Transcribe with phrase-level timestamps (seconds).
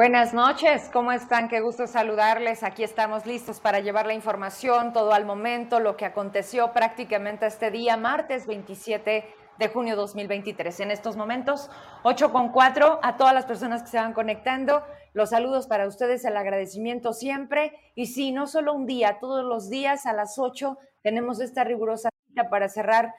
[0.00, 1.50] Buenas noches, ¿cómo están?
[1.50, 2.62] Qué gusto saludarles.
[2.62, 7.70] Aquí estamos listos para llevar la información, todo al momento, lo que aconteció prácticamente este
[7.70, 9.26] día, martes 27
[9.58, 10.80] de junio 2023.
[10.80, 11.68] En estos momentos,
[12.02, 16.24] 8 con 4, a todas las personas que se van conectando, los saludos para ustedes,
[16.24, 17.74] el agradecimiento siempre.
[17.94, 22.08] Y sí, no solo un día, todos los días a las 8 tenemos esta rigurosa
[22.26, 23.12] cita para cerrar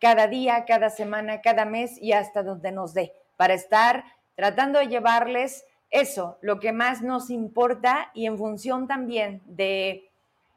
[0.00, 4.02] cada día, cada semana, cada mes y hasta donde nos dé, para estar
[4.34, 10.10] tratando de llevarles eso, lo que más nos importa y en función también de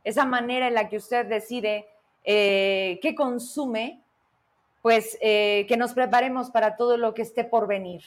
[0.03, 1.87] esa manera en la que usted decide
[2.23, 4.01] eh, qué consume,
[4.81, 8.03] pues eh, que nos preparemos para todo lo que esté por venir,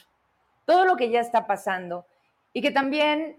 [0.65, 2.05] todo lo que ya está pasando
[2.51, 3.37] y que también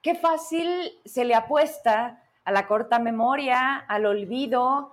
[0.00, 4.92] qué fácil se le apuesta a la corta memoria, al olvido,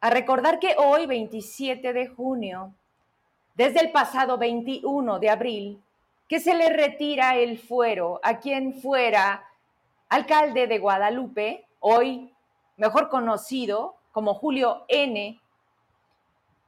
[0.00, 2.74] a recordar que hoy, 27 de junio,
[3.54, 5.82] desde el pasado 21 de abril,
[6.28, 9.48] que se le retira el fuero a quien fuera
[10.08, 12.34] alcalde de Guadalupe, hoy
[12.76, 15.40] mejor conocido como Julio N.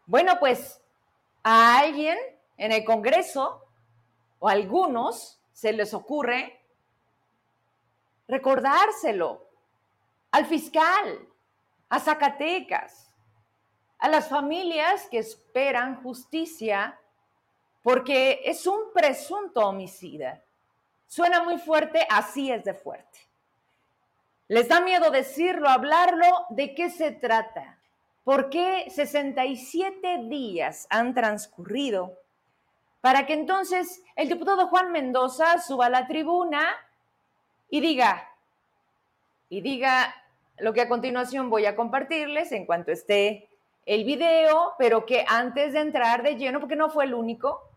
[0.07, 0.83] Bueno, pues
[1.43, 2.19] a alguien
[2.57, 3.65] en el Congreso
[4.39, 6.61] o a algunos se les ocurre
[8.29, 9.47] recordárselo
[10.31, 11.29] al fiscal,
[11.89, 13.13] a Zacatecas,
[13.99, 17.00] a las familias que esperan justicia
[17.83, 20.43] porque es un presunto homicida.
[21.07, 23.19] Suena muy fuerte, así es de fuerte.
[24.49, 26.27] ¿Les da miedo decirlo, hablarlo?
[26.51, 27.79] ¿De qué se trata?
[28.25, 32.19] ¿Por qué 67 días han transcurrido
[33.01, 36.69] para que entonces el diputado Juan Mendoza suba a la tribuna
[37.71, 38.29] y diga,
[39.49, 40.15] y diga
[40.59, 43.49] lo que a continuación voy a compartirles en cuanto esté
[43.87, 47.70] el video, pero que antes de entrar de lleno, porque no fue el único,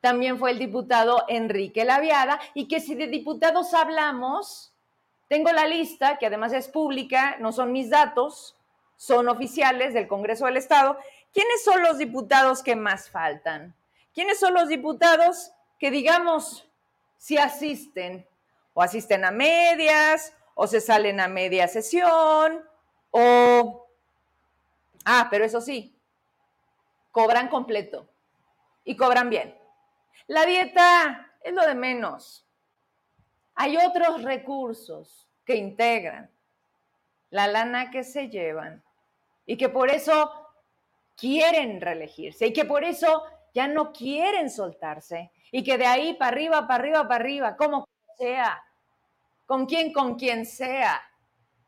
[0.00, 4.72] también fue el diputado Enrique Laviada, y que si de diputados hablamos,
[5.28, 8.56] tengo la lista, que además es pública, no son mis datos,
[8.96, 10.98] son oficiales del Congreso del Estado.
[11.32, 13.74] ¿Quiénes son los diputados que más faltan?
[14.12, 16.66] ¿Quiénes son los diputados que, digamos,
[17.16, 18.26] si asisten
[18.74, 22.64] o asisten a medias o se salen a media sesión
[23.10, 23.86] o...
[25.04, 25.94] Ah, pero eso sí,
[27.10, 28.06] cobran completo
[28.84, 29.59] y cobran bien.
[30.30, 32.46] La dieta es lo de menos.
[33.56, 36.30] Hay otros recursos que integran
[37.30, 38.80] la lana que se llevan
[39.44, 40.30] y que por eso
[41.16, 46.28] quieren reelegirse y que por eso ya no quieren soltarse y que de ahí para
[46.30, 48.62] arriba, para arriba, para arriba, como sea,
[49.46, 51.02] con quien, con quien sea,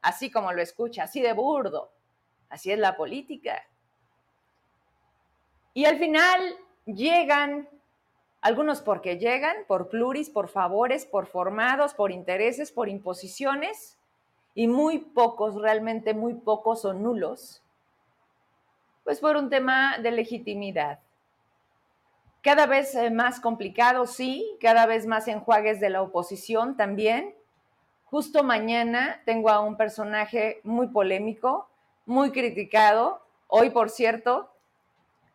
[0.02, 1.92] así como lo escucha, así de burdo,
[2.48, 3.60] así es la política.
[5.74, 7.68] Y al final llegan
[8.42, 13.98] algunos porque llegan, por pluris, por favores, por formados, por intereses, por imposiciones,
[14.54, 17.62] y muy pocos, realmente muy pocos o nulos,
[19.04, 21.00] pues por un tema de legitimidad.
[22.42, 27.34] Cada vez eh, más complicado, sí, cada vez más enjuagues de la oposición también.
[28.04, 31.68] Justo mañana tengo a un personaje muy polémico,
[32.04, 33.22] muy criticado.
[33.46, 34.52] Hoy, por cierto,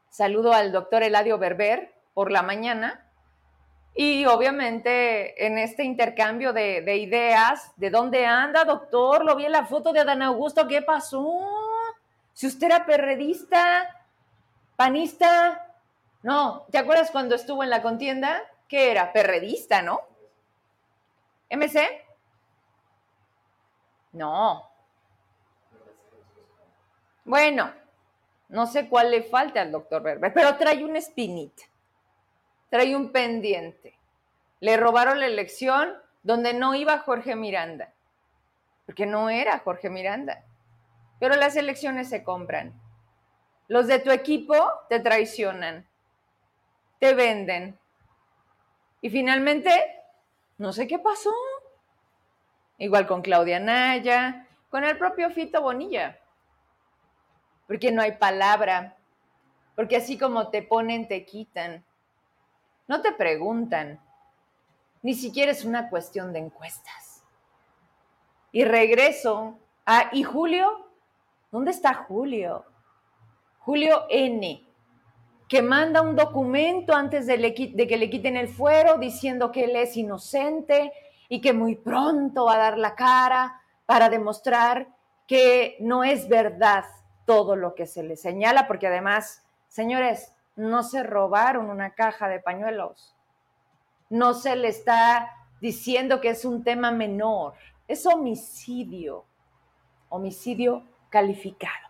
[0.10, 3.06] saludo al doctor Eladio Berber, por la mañana.
[3.94, 9.24] Y obviamente en este intercambio de, ideas, ¿de dónde anda, doctor?
[9.24, 11.24] Lo vi en la foto de Adán Augusto, ¿qué pasó?
[12.34, 14.04] Si usted era perredista,
[14.76, 15.76] panista,
[16.24, 18.42] no, ¿te acuerdas cuando estuvo en la contienda?
[18.68, 19.14] ¿Qué era?
[19.14, 20.02] Perredista, ¿no?
[21.52, 22.04] ¿MC?
[24.14, 24.68] No.
[27.26, 27.72] Bueno,
[28.50, 31.62] no sé cuál le falta al doctor Berber, pero trae un espinita
[32.70, 33.98] trae un pendiente.
[34.60, 35.94] Le robaron la elección
[36.24, 37.94] donde no iba Jorge Miranda,
[38.86, 40.44] porque no era Jorge Miranda.
[41.20, 42.74] Pero las elecciones se compran.
[43.68, 44.56] Los de tu equipo
[44.90, 45.88] te traicionan,
[47.00, 47.78] te venden.
[49.02, 49.72] Y finalmente,
[50.58, 51.34] no sé qué pasó.
[52.78, 56.20] Igual con Claudia Naya, con el propio Fito Bonilla.
[57.68, 58.96] Porque no hay palabra.
[59.76, 61.84] Porque así como te ponen, te quitan.
[62.88, 64.00] No te preguntan.
[65.02, 67.24] Ni siquiera es una cuestión de encuestas.
[68.52, 70.88] Y regreso a, ¿y Julio?
[71.52, 72.66] ¿Dónde está Julio?
[73.60, 74.66] Julio N,
[75.48, 79.76] que manda un documento antes de, de, que le quiten el fuero diciendo que él
[79.76, 80.92] es inocente
[81.30, 84.88] y que muy pronto va a dar la cara para demostrar
[85.28, 86.86] que no es verdad
[87.26, 92.40] todo lo que se le señala, porque además, señores, no se robaron una caja de
[92.40, 93.16] pañuelos,
[94.10, 95.32] no se le está
[95.62, 97.54] diciendo que es un tema menor,
[97.88, 99.26] es homicidio,
[100.10, 101.88] homicidio calificado,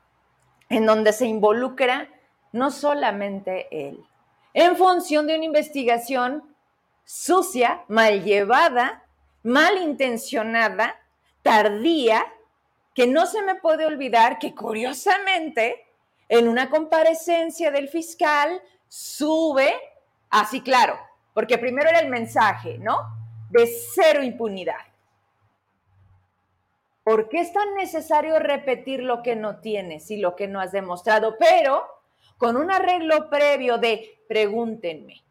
[0.69, 2.09] en donde se involucra
[2.51, 4.05] no solamente él,
[4.53, 6.55] en función de una investigación
[7.05, 9.05] sucia, mal llevada,
[9.43, 10.99] mal intencionada,
[11.41, 12.25] tardía,
[12.93, 15.86] que no se me puede olvidar que curiosamente
[16.29, 19.73] en una comparecencia del fiscal sube,
[20.29, 20.97] así claro,
[21.33, 22.97] porque primero era el mensaje, ¿no?
[23.49, 24.75] De cero impunidad.
[27.03, 30.73] ¿Por qué es tan necesario repetir lo que no tienes y lo que no has
[30.73, 31.37] demostrado?
[31.39, 31.85] Pero
[32.37, 35.23] con un arreglo previo de pregúntenme,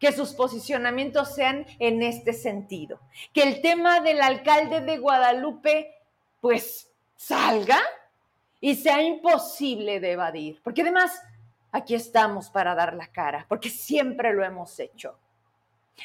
[0.00, 2.98] que sus posicionamientos sean en este sentido,
[3.32, 5.94] que el tema del alcalde de Guadalupe
[6.40, 7.78] pues salga
[8.62, 11.20] y sea imposible de evadir, porque además
[11.70, 15.18] aquí estamos para dar la cara, porque siempre lo hemos hecho.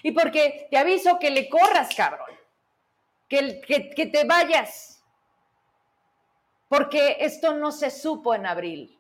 [0.03, 2.35] Y porque te aviso que le corras, cabrón,
[3.29, 5.01] que, que, que te vayas,
[6.67, 8.97] porque esto no se supo en abril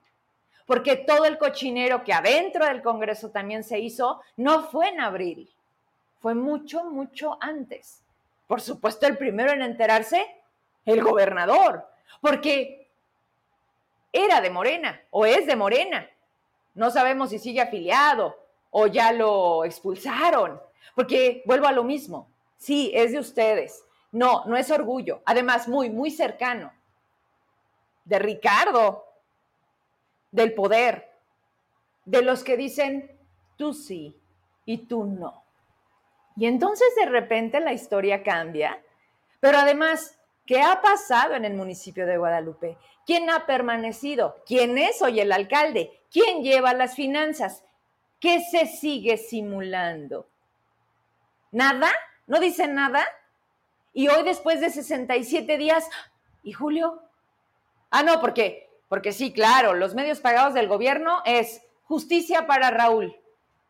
[0.67, 5.49] porque todo el cochinero que adentro del Congreso también se hizo no fue en abril,
[6.19, 8.03] fue mucho, mucho antes.
[8.47, 10.23] Por supuesto, el primero en enterarse,
[10.85, 11.87] el gobernador,
[12.21, 12.86] porque
[14.11, 16.09] era de Morena o es de Morena.
[16.73, 18.37] No sabemos si sigue afiliado
[18.69, 20.61] o ya lo expulsaron,
[20.95, 22.29] porque vuelvo a lo mismo.
[22.57, 23.83] Sí, es de ustedes.
[24.11, 25.21] No, no es orgullo.
[25.25, 26.71] Además, muy, muy cercano.
[28.05, 29.05] De Ricardo,
[30.31, 31.11] del poder,
[32.05, 33.11] de los que dicen
[33.57, 34.15] tú sí
[34.65, 35.43] y tú no.
[36.35, 38.81] Y entonces de repente la historia cambia,
[39.39, 40.16] pero además,
[40.47, 42.77] ¿qué ha pasado en el municipio de Guadalupe?
[43.05, 44.41] ¿Quién ha permanecido?
[44.47, 46.01] ¿Quién es hoy el alcalde?
[46.11, 47.63] ¿Quién lleva las finanzas?
[48.19, 50.27] ¿Qué se sigue simulando?
[51.51, 51.91] ¿Nada?
[52.25, 53.05] ¿No dicen nada?
[53.93, 55.87] Y hoy después de 67 días,
[56.41, 57.03] ¿y Julio?
[57.91, 63.15] Ah, no, porque porque sí, claro, los medios pagados del gobierno es justicia para Raúl.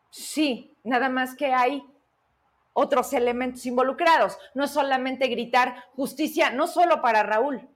[0.09, 1.83] Sí, nada más que hay
[2.79, 4.37] otros elementos involucrados.
[4.53, 7.67] No es solamente gritar justicia, no solo para Raúl,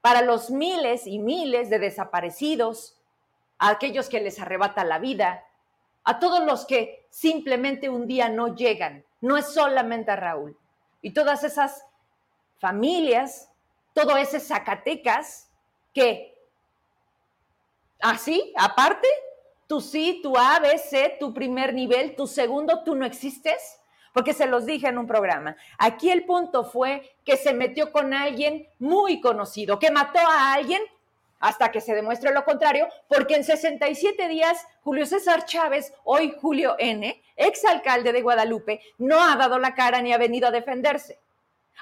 [0.00, 2.96] para los miles y miles de desaparecidos,
[3.58, 5.44] a aquellos que les arrebata la vida,
[6.02, 9.04] a todos los que simplemente un día no llegan.
[9.20, 10.58] No es solamente a Raúl.
[11.00, 11.84] Y todas esas
[12.58, 13.50] familias,
[13.92, 15.48] todo ese Zacatecas
[15.92, 16.30] que
[18.00, 19.08] Así, aparte,
[19.66, 23.79] tú sí, tu A, B, C, tu primer nivel, tu segundo, tú no existes.
[24.12, 25.56] Porque se los dije en un programa.
[25.78, 30.82] Aquí el punto fue que se metió con alguien muy conocido, que mató a alguien
[31.38, 36.76] hasta que se demuestre lo contrario, porque en 67 días Julio César Chávez, hoy Julio
[36.78, 41.18] N., exalcalde de Guadalupe, no ha dado la cara ni ha venido a defenderse.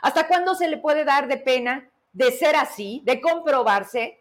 [0.01, 4.21] ¿Hasta cuándo se le puede dar de pena de ser así, de comprobarse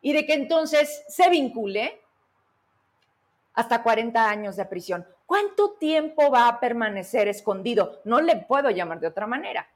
[0.00, 2.00] y de que entonces se vincule
[3.54, 5.06] hasta 40 años de prisión.
[5.28, 8.00] ¿Cuánto tiempo va a permanecer escondido?
[8.04, 9.68] No le puedo llamar de otra manera.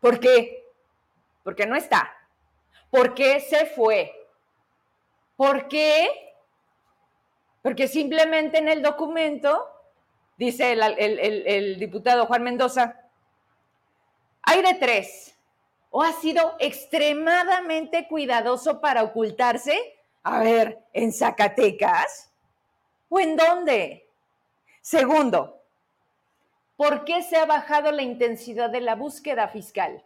[0.00, 0.64] ¿Por qué?
[1.44, 2.12] Porque no está.
[2.90, 4.12] ¿Por qué se fue?
[5.36, 6.08] ¿Por qué?
[7.62, 9.68] Porque simplemente en el documento,
[10.36, 13.00] dice el, diputado Juan Mendoza,
[14.42, 15.38] hay de tres
[15.90, 20.00] o ha sido extremadamente cuidadoso para ocultarse?
[20.24, 22.32] A ver, ¿en Zacatecas?
[23.08, 24.05] ¿O en dónde?
[24.86, 25.64] Segundo,
[26.76, 30.04] ¿por qué se ha bajado la intensidad de la búsqueda fiscal?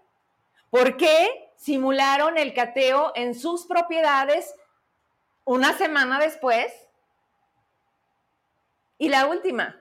[0.71, 4.55] ¿Por qué simularon el cateo en sus propiedades
[5.45, 6.73] una semana después?
[8.97, 9.79] Y la última,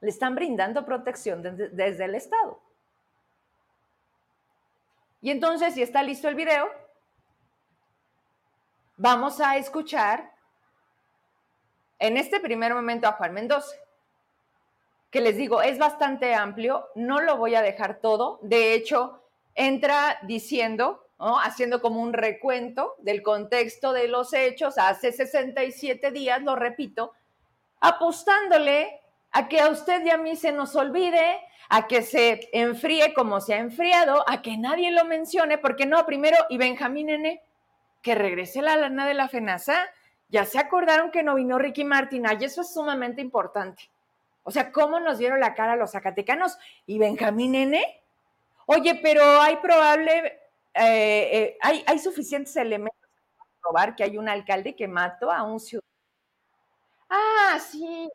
[0.00, 2.60] le están brindando protección desde, el Estado.
[5.20, 6.68] Y entonces, si está listo el video,
[8.96, 10.36] vamos a escuchar
[11.98, 13.76] en este primer momento a Juan Mendoza,
[15.10, 19.22] que les digo, es bastante amplio, no lo voy a dejar todo, de hecho,
[19.54, 26.54] entra diciendo, haciendo como un recuento del contexto de los hechos hace 67 días, lo
[26.56, 27.12] repito,
[27.80, 29.00] apostándole
[29.32, 33.40] a que a usted y a mí se nos olvide a que se enfríe como
[33.40, 37.42] se ha enfriado, a que nadie lo mencione, porque no, primero, y Benjamín N.,
[38.00, 39.76] que regrese la lana de la FENASA,
[40.28, 43.90] ya se acordaron que no vino Ricky Martin, y eso es sumamente importante.
[44.42, 46.56] O sea, ¿cómo nos dieron la cara los zacatecanos?
[46.86, 47.82] ¿Y Benjamín N.?
[48.66, 50.40] Oye, pero hay probable,
[50.74, 52.98] eh, eh, hay, hay suficientes elementos
[53.36, 55.88] para probar que hay un alcalde que mató a un ciudadano.
[57.08, 58.10] Ah, sí.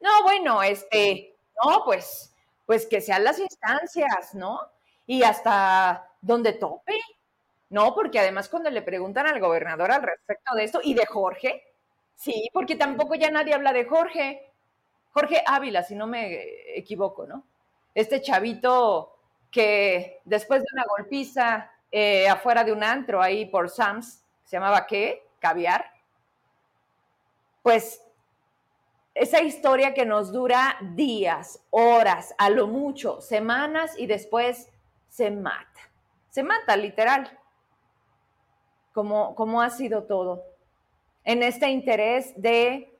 [0.00, 2.32] No, bueno, este, no, pues,
[2.66, 4.60] pues que sean las instancias, ¿no?
[5.06, 6.94] Y hasta donde tope,
[7.70, 7.94] ¿no?
[7.94, 11.64] Porque además cuando le preguntan al gobernador al respecto de esto y de Jorge,
[12.14, 14.50] sí, porque tampoco ya nadie habla de Jorge,
[15.12, 17.44] Jorge Ávila, si no me equivoco, ¿no?
[17.94, 19.14] Este chavito
[19.50, 24.86] que después de una golpiza eh, afuera de un antro ahí por Sams, se llamaba
[24.86, 25.26] ¿qué?
[25.40, 25.90] Caviar.
[27.62, 28.02] Pues
[29.14, 34.70] esa historia que nos dura días, horas, a lo mucho, semanas y después
[35.08, 35.80] se mata.
[36.30, 37.36] Se mata, literal.
[39.34, 40.44] Como ha sido todo.
[41.24, 42.92] En este interés de,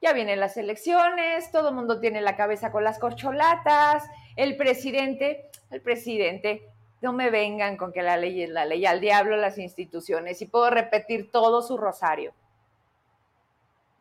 [0.00, 4.04] ya vienen las elecciones, todo el mundo tiene la cabeza con las corcholatas,
[4.36, 9.00] el presidente, el presidente, no me vengan con que la ley es la ley, al
[9.00, 12.32] diablo las instituciones, y puedo repetir todo su rosario.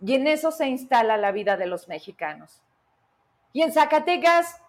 [0.02, 2.62] Y en eso se instala la vida de los mexicanos.
[3.52, 4.62] Y en Zacatecas,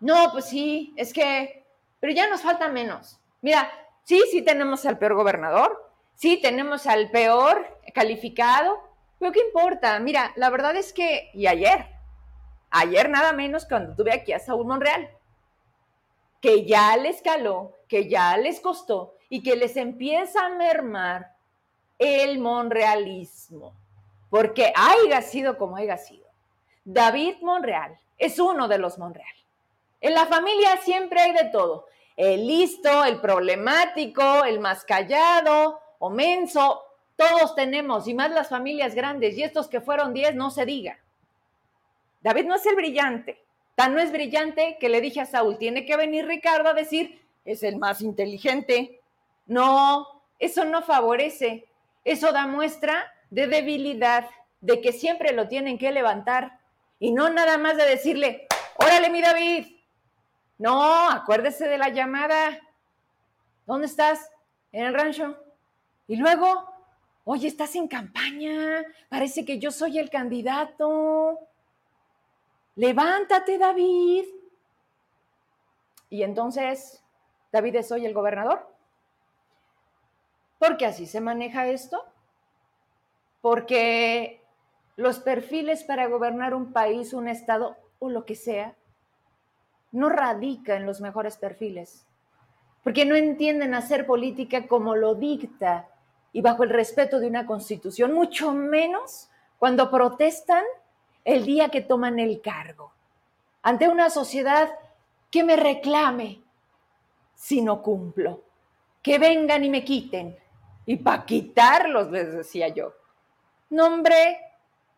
[0.00, 1.64] no, pues sí, es que,
[2.00, 3.18] pero ya nos falta menos.
[3.42, 3.70] Mira,
[4.06, 8.78] sí, sí tenemos al peor gobernador, sí tenemos al peor calificado,
[9.18, 9.98] pero ¿qué importa?
[9.98, 11.86] Mira, la verdad es que, y ayer,
[12.70, 15.10] ayer nada menos cuando tuve aquí a Saúl Monreal,
[16.40, 21.34] que ya les caló, que ya les costó y que les empieza a mermar
[21.98, 23.74] el monrealismo,
[24.30, 26.26] porque haya sido como haya sido.
[26.84, 29.26] David Monreal es uno de los Monreal.
[30.00, 31.86] En la familia siempre hay de todo.
[32.16, 36.10] El listo, el problemático, el más callado o
[37.16, 40.98] todos tenemos, y más las familias grandes, y estos que fueron 10, no se diga.
[42.22, 43.38] David no es el brillante,
[43.76, 47.20] Tan no es brillante que le dije a Saúl, tiene que venir Ricardo a decir,
[47.44, 49.00] es el más inteligente.
[49.46, 51.66] No, eso no favorece.
[52.02, 54.30] Eso da muestra de debilidad,
[54.62, 56.58] de que siempre lo tienen que levantar.
[56.98, 58.46] Y no nada más de decirle,
[58.76, 59.75] órale mi David.
[60.58, 62.60] No, acuérdese de la llamada.
[63.66, 64.30] ¿Dónde estás?
[64.72, 65.36] En el rancho.
[66.06, 66.72] Y luego,
[67.24, 68.84] oye, estás en campaña.
[69.08, 71.40] Parece que yo soy el candidato
[72.76, 74.24] levántate David.
[76.08, 77.02] Y entonces,
[77.50, 78.70] David es hoy el gobernador.
[80.58, 82.04] Porque así se maneja esto.
[83.40, 84.40] Porque
[84.94, 88.76] los perfiles para gobernar un país, un estado o lo que sea,
[89.92, 92.06] no radica en los mejores perfiles.
[92.82, 95.88] Porque no entienden hacer política como lo dicta
[96.32, 99.28] y bajo el respeto de una constitución, mucho menos
[99.58, 100.64] cuando protestan
[101.24, 102.92] el día que toman el cargo,
[103.62, 104.70] ante una sociedad
[105.30, 106.40] que me reclame
[107.34, 108.42] si no cumplo,
[109.02, 110.36] que vengan y me quiten.
[110.86, 112.94] Y para quitarlos, les decía yo,
[113.70, 114.38] nombre,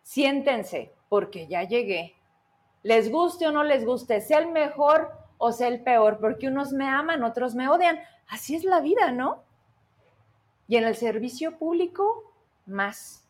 [0.02, 2.14] siéntense, porque ya llegué.
[2.82, 6.72] Les guste o no les guste, sea el mejor o sea el peor, porque unos
[6.72, 7.98] me aman, otros me odian.
[8.28, 9.42] Así es la vida, ¿no?
[10.66, 12.32] Y en el servicio público,
[12.66, 13.28] más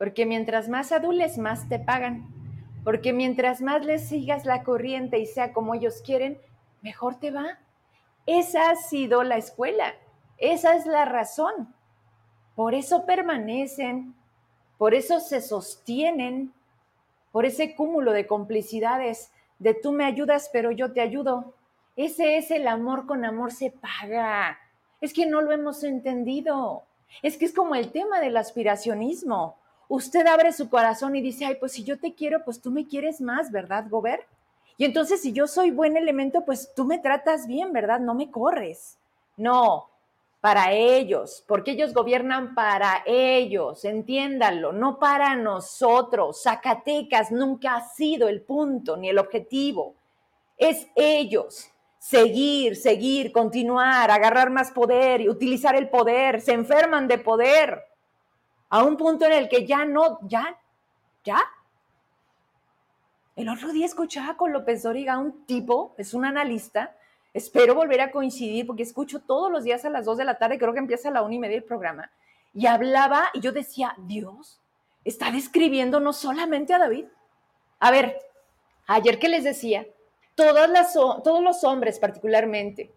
[0.00, 2.26] porque mientras más adules, más te pagan.
[2.84, 6.40] Porque mientras más les sigas la corriente y sea como ellos quieren,
[6.80, 7.58] mejor te va.
[8.24, 9.92] Esa ha sido la escuela,
[10.38, 11.74] esa es la razón.
[12.54, 14.14] Por eso permanecen,
[14.78, 16.54] por eso se sostienen,
[17.32, 21.54] por ese cúmulo de complicidades, de tú me ayudas, pero yo te ayudo.
[21.96, 24.58] Ese es el amor con amor se paga.
[25.00, 26.84] Es que no lo hemos entendido.
[27.22, 29.56] Es que es como el tema del aspiracionismo
[29.90, 32.86] usted abre su corazón y dice, ay, pues si yo te quiero, pues tú me
[32.86, 34.24] quieres más, ¿verdad, Gober?
[34.78, 37.98] Y entonces si yo soy buen elemento, pues tú me tratas bien, ¿verdad?
[37.98, 38.98] No me corres.
[39.36, 39.89] No,
[40.40, 46.42] para ellos, porque ellos gobiernan para ellos, entiéndanlo, no para nosotros.
[46.42, 49.96] Zacatecas nunca ha sido el punto ni el objetivo.
[50.56, 51.70] Es ellos.
[51.98, 56.40] Seguir, seguir, continuar, agarrar más poder y utilizar el poder.
[56.40, 57.84] Se enferman de poder
[58.70, 60.58] a un punto en el que ya no, ya,
[61.22, 61.38] ya.
[63.36, 66.96] El otro día escuchaba con López Dóriga un tipo, es un analista,
[67.32, 70.58] espero volver a coincidir porque escucho todos los días a las 2 de la tarde,
[70.58, 72.10] creo que empieza a la una y media el programa,
[72.52, 74.60] y hablaba y yo decía, Dios,
[75.04, 77.06] está describiendo no solamente a David.
[77.78, 78.18] A ver,
[78.86, 79.86] ayer que les decía,
[80.34, 82.92] todas las, todos los hombres particularmente,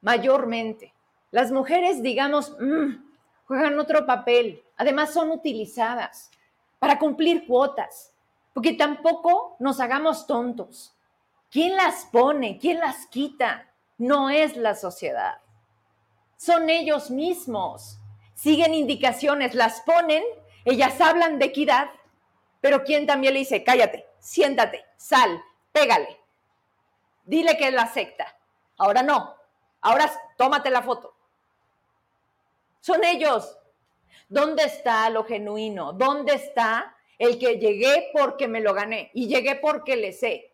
[0.00, 0.92] mayormente,
[1.30, 3.12] las mujeres, digamos, mm,
[3.46, 4.62] juegan otro papel.
[4.76, 6.30] Además son utilizadas
[6.78, 8.12] para cumplir cuotas,
[8.52, 10.94] porque tampoco nos hagamos tontos.
[11.50, 12.58] ¿Quién las pone?
[12.58, 13.71] ¿Quién las quita?
[14.02, 15.38] No es la sociedad.
[16.36, 18.00] Son ellos mismos.
[18.34, 20.24] Siguen indicaciones, las ponen,
[20.64, 21.88] ellas hablan de equidad,
[22.60, 25.40] pero ¿quién también le dice, cállate, siéntate, sal,
[25.70, 26.18] pégale.
[27.24, 28.36] Dile que es la secta.
[28.76, 29.36] Ahora no.
[29.82, 31.14] Ahora tómate la foto.
[32.80, 33.56] Son ellos.
[34.28, 35.92] ¿Dónde está lo genuino?
[35.92, 40.51] ¿Dónde está el que llegué porque me lo gané y llegué porque le sé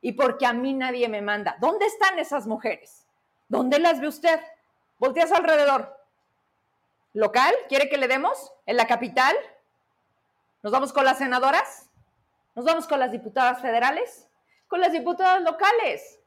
[0.00, 1.56] y porque a mí nadie me manda?
[1.60, 3.06] ¿Dónde están esas mujeres?
[3.48, 4.40] ¿Dónde las ve usted?
[4.98, 5.96] Volteas alrededor.
[7.12, 7.54] ¿Local?
[7.68, 8.52] ¿Quiere que le demos?
[8.66, 9.34] ¿En la capital?
[10.62, 11.88] ¿Nos vamos con las senadoras?
[12.54, 14.28] ¿Nos vamos con las diputadas federales?
[14.68, 16.20] Con las diputadas locales,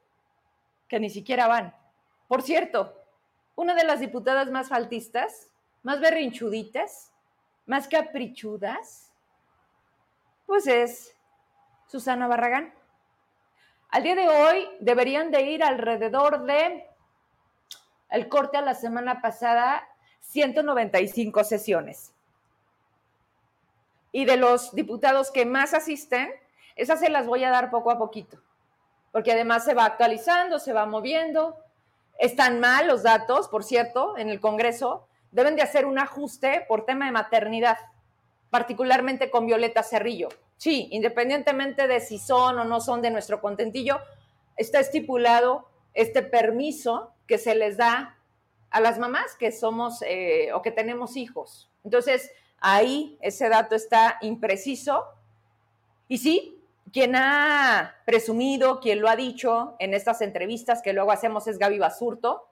[0.87, 1.75] que ni siquiera van.
[2.27, 2.95] Por cierto,
[3.55, 5.51] una de las diputadas más faltistas,
[5.83, 7.11] más berrinchuditas,
[7.65, 9.11] más caprichudas,
[10.45, 11.15] pues es
[11.87, 12.73] Susana Barragán.
[13.89, 16.87] Al día de hoy deberían de ir alrededor de
[18.11, 19.87] el corte a la semana pasada
[20.21, 22.11] 195 sesiones.
[24.11, 26.29] Y de los diputados que más asisten,
[26.75, 28.39] esas se las voy a dar poco a poquito,
[29.11, 31.57] porque además se va actualizando, se va moviendo.
[32.19, 35.07] Están mal los datos, por cierto, en el Congreso.
[35.31, 37.77] Deben de hacer un ajuste por tema de maternidad,
[38.49, 40.29] particularmente con Violeta Cerrillo.
[40.57, 43.99] Sí, independientemente de si son o no son de nuestro contentillo,
[44.57, 48.17] está estipulado este permiso que se les da
[48.69, 51.69] a las mamás que somos eh, o que tenemos hijos.
[51.83, 55.05] Entonces, ahí ese dato está impreciso.
[56.07, 61.47] Y sí, quien ha presumido, quien lo ha dicho en estas entrevistas que luego hacemos
[61.47, 62.47] es Gaby Basurto.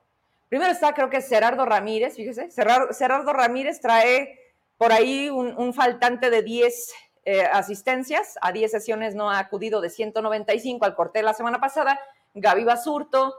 [0.48, 4.38] Primero está, creo que es Gerardo Ramírez, fíjese, Gerardo, Ramírez trae
[4.78, 6.92] por ahí un, faltante de 10
[7.24, 11.60] eh, asistencias, a 10 sesiones no ha acudido de 195 al corte de la semana
[11.60, 12.00] pasada.
[12.34, 13.34] Gaby Basurto,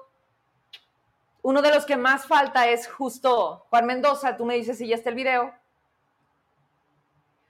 [1.42, 4.96] uno de los que más falta es justo Juan Mendoza, tú me dices si ya
[4.96, 5.54] está el video.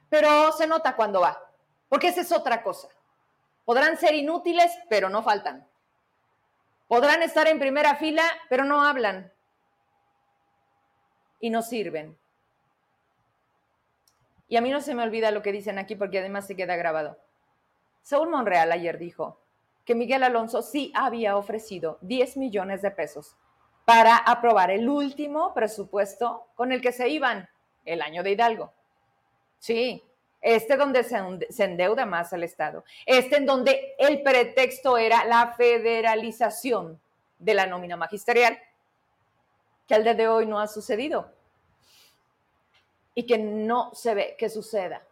[0.10, 1.44] Pero se nota cuando va,
[1.90, 2.90] porque esa es otra cosa.
[3.66, 5.68] Podrán ser inútiles, pero no faltan.
[6.88, 9.32] Podrán estar en primera fila, pero no hablan.
[11.40, 12.18] Y no sirven.
[14.50, 16.76] Y a mí no se me olvida lo que dicen aquí porque además se queda
[16.76, 17.18] grabado.
[18.02, 19.40] Saúl Monreal ayer dijo
[19.86, 23.38] que Miguel Alonso sí había ofrecido 10 millones de pesos
[23.86, 27.48] para aprobar el último presupuesto con el que se iban
[27.86, 28.74] el año de Hidalgo.
[29.60, 30.04] Sí,
[30.42, 37.00] este donde se, endeuda más el Estado, este en donde el pretexto era la federalización
[37.38, 38.58] de la nómina magisterial,
[39.88, 41.32] que al día de hoy no ha sucedido
[43.20, 45.06] y que no se ve que suceda.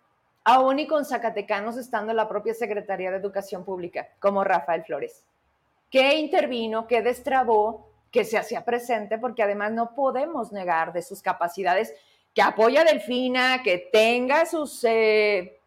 [0.45, 5.25] Aún y con Zacatecanos estando en la propia Secretaría de Educación Pública, como Rafael Flores,
[5.91, 11.21] que intervino, que destrabó que se hacía presente, porque además no podemos negar de sus
[11.21, 11.93] capacidades,
[12.33, 15.59] que apoya a Delfina, que tenga sus, eh,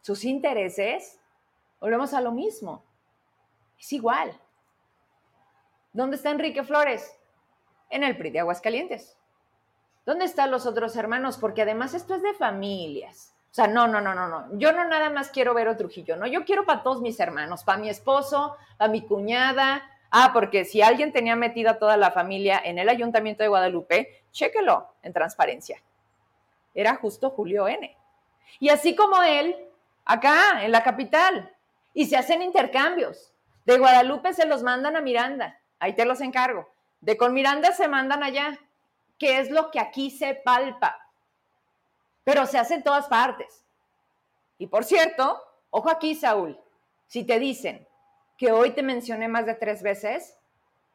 [0.00, 1.20] sus intereses.
[1.78, 2.82] Volvemos a lo mismo.
[3.78, 4.36] Es igual.
[5.92, 7.16] ¿Dónde está Enrique Flores?
[7.88, 9.16] En el PRI de Aguascalientes.
[10.04, 11.38] ¿Dónde están los otros hermanos?
[11.38, 13.34] Porque además esto es de familias.
[13.50, 14.46] O sea, no, no, no, no, no.
[14.58, 16.26] Yo no nada más quiero ver a Trujillo, no.
[16.26, 19.82] Yo quiero para todos mis hermanos, para mi esposo, para mi cuñada,
[20.14, 24.92] Ah, porque si alguien tenía metida toda la familia en el ayuntamiento de Guadalupe, chéquelo
[25.02, 25.82] en transparencia.
[26.74, 27.96] Era justo Julio N.
[28.60, 29.56] Y así como él,
[30.04, 31.50] acá, en la capital.
[31.94, 33.32] Y se hacen intercambios.
[33.64, 35.58] De Guadalupe se los mandan a Miranda.
[35.78, 36.68] Ahí te los encargo.
[37.00, 38.58] De con Miranda se mandan allá.
[39.22, 40.98] Que es lo que aquí se palpa.
[42.24, 43.64] Pero se hace en todas partes.
[44.58, 46.60] Y por cierto, ojo aquí, Saúl.
[47.06, 47.86] Si te dicen,
[48.36, 50.36] que hoy te mencioné más de tres veces,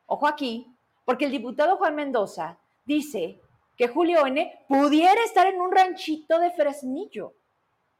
[0.07, 3.39] ojo aquí, porque el diputado Juan Mendoza dice
[3.77, 7.33] que Julio N pudiera estar en un ranchito de Fresnillo,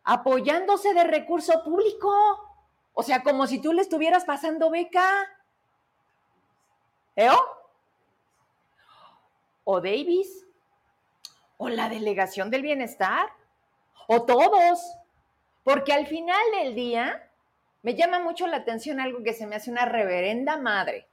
[0.04, 2.12] apoyándose de recurso público.
[2.92, 5.08] O sea, como si tú le estuvieras pasando beca.
[7.16, 7.30] ¿Eh?
[9.70, 10.46] O Davis.
[11.58, 13.28] O la delegación del bienestar.
[14.08, 14.80] O todos.
[15.66, 17.30] Porque al final del día,
[17.84, 21.06] me llama mucho la atención algo que se me hace una reverenda madre,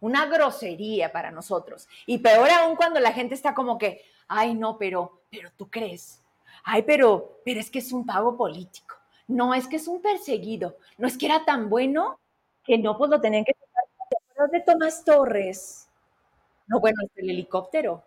[0.00, 1.88] una grosería para nosotros.
[2.06, 6.22] Y peor aún cuando la gente está como que, ay, no, pero, pero tú crees.
[6.62, 8.94] Ay, pero, pero es que es un pago político.
[9.26, 10.76] No, es que es un perseguido.
[10.96, 12.20] No es que era tan bueno
[12.62, 15.85] que no, pues lo tenían que ¿Te acuerdas de Tomás Torres?
[16.66, 18.02] No, bueno, es el helicóptero.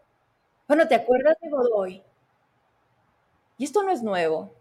[0.68, 2.04] Bueno, ¿te acuerdas de Godoy?
[3.58, 4.54] Y esto no es nuevo.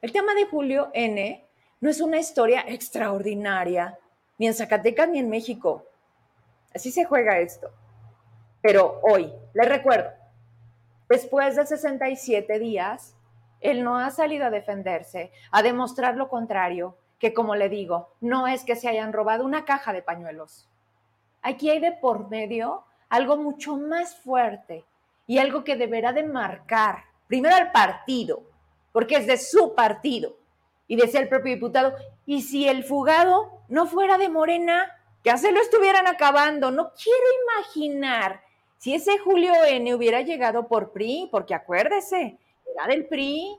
[0.00, 1.44] El tema de Julio N
[1.80, 3.98] no es una historia extraordinaria,
[4.38, 5.84] ni en Zacatecas ni en México.
[6.74, 7.70] Así se juega esto.
[8.60, 10.10] Pero hoy, les recuerdo,
[11.08, 13.16] después de 67 días,
[13.60, 18.46] él no ha salido a defenderse, a demostrar lo contrario, que, como le digo, no
[18.46, 20.68] es que se hayan robado una caja de pañuelos.
[21.42, 24.84] Aquí hay de por medio algo mucho más fuerte
[25.26, 28.42] y algo que deberá de marcar primero al partido,
[28.92, 30.36] porque es de su partido,
[30.88, 31.94] y decía el propio diputado,
[32.26, 34.90] y si el fugado no fuera de Morena,
[35.22, 36.70] ya se lo estuvieran acabando.
[36.70, 38.40] No quiero imaginar
[38.78, 42.38] si ese Julio N hubiera llegado por PRI, porque acuérdese,
[42.74, 43.58] era del PRI,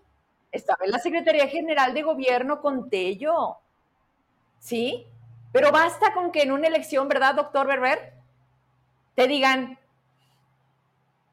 [0.51, 3.57] estaba en la Secretaría General de Gobierno con Tello.
[4.59, 5.05] ¿Sí?
[5.51, 8.13] Pero basta con que en una elección, ¿verdad, doctor Berber?
[9.15, 9.77] Te digan,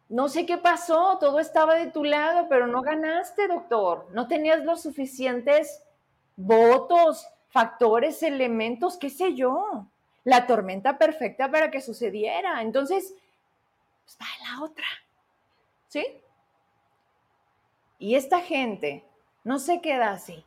[0.09, 4.09] no sé qué pasó, todo estaba de tu lado, pero no ganaste, doctor.
[4.13, 5.83] No tenías los suficientes
[6.37, 9.87] votos, factores, elementos, qué sé yo.
[10.25, 12.63] La tormenta perfecta para que sucediera.
[12.63, 13.15] Entonces,
[14.05, 14.87] pues va la otra.
[15.89, 16.05] ¿Sí?
[17.99, 19.05] Y esta gente
[19.45, 20.45] no se queda así.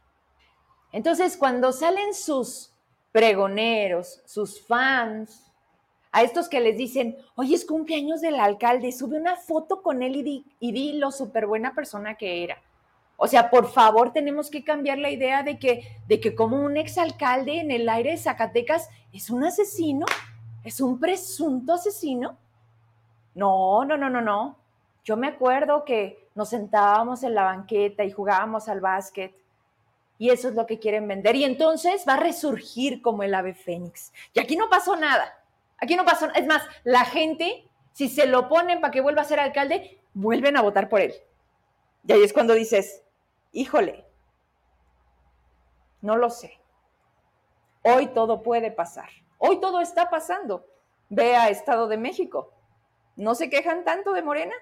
[0.92, 2.72] Entonces, cuando salen sus
[3.12, 5.49] pregoneros, sus fans,
[6.12, 10.16] a estos que les dicen, oye, es cumpleaños del alcalde, sube una foto con él
[10.60, 12.62] y di, lo súper buena persona que era.
[13.18, 16.78] O sea, por favor, tenemos que cambiar la idea de que, de que como un
[16.78, 20.06] exalcalde en el aire de Zacatecas es un asesino,
[20.64, 22.38] es un presunto asesino.
[23.36, 24.58] No, no, no, no, no.
[25.04, 29.36] Yo me acuerdo que nos sentábamos en la banqueta y jugábamos al básquet.
[30.18, 31.36] Y eso es lo que quieren vender.
[31.36, 34.14] Y entonces va a resurgir como el ave fénix.
[34.34, 35.39] Y aquí no pasó nada.
[35.82, 39.26] Aquí no pasó, es más, la gente, si se lo ponen para que vuelva a
[39.26, 41.14] ser alcalde, vuelven a votar por él.
[42.06, 43.04] Y ahí es cuando dices,
[43.52, 44.06] híjole,
[46.02, 46.60] no lo sé.
[47.84, 49.10] Hoy todo puede pasar.
[49.38, 50.66] Hoy todo está pasando.
[51.10, 52.54] Ve a Estado de México.
[53.16, 54.54] ¿No se quejan tanto de Morena?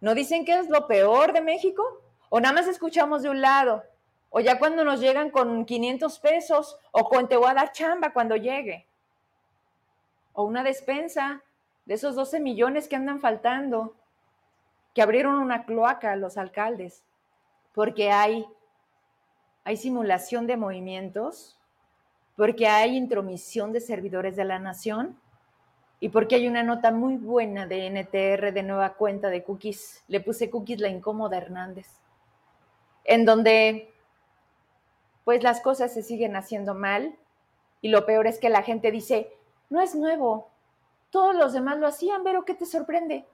[0.00, 1.82] ¿No dicen que es lo peor de México?
[2.28, 3.84] ¿O nada más escuchamos de un lado?
[4.30, 6.78] ¿O ya cuando nos llegan con 500 pesos?
[6.92, 8.86] ¿O con te voy a dar chamba cuando llegue?
[10.32, 11.42] O una despensa
[11.86, 13.94] de esos 12 millones que andan faltando,
[14.94, 17.02] que abrieron una cloaca a los alcaldes,
[17.74, 18.46] porque hay,
[19.64, 21.58] hay simulación de movimientos,
[22.36, 25.18] porque hay intromisión de servidores de la nación
[26.00, 30.02] y porque hay una nota muy buena de NTR de nueva cuenta de Cookies.
[30.08, 31.88] Le puse Cookies la incómoda Hernández,
[33.04, 33.92] en donde
[35.24, 37.14] pues las cosas se siguen haciendo mal
[37.82, 39.30] y lo peor es que la gente dice,
[39.70, 40.50] no es nuevo.
[41.10, 43.26] Todos los demás lo hacían, pero ¿qué te sorprende?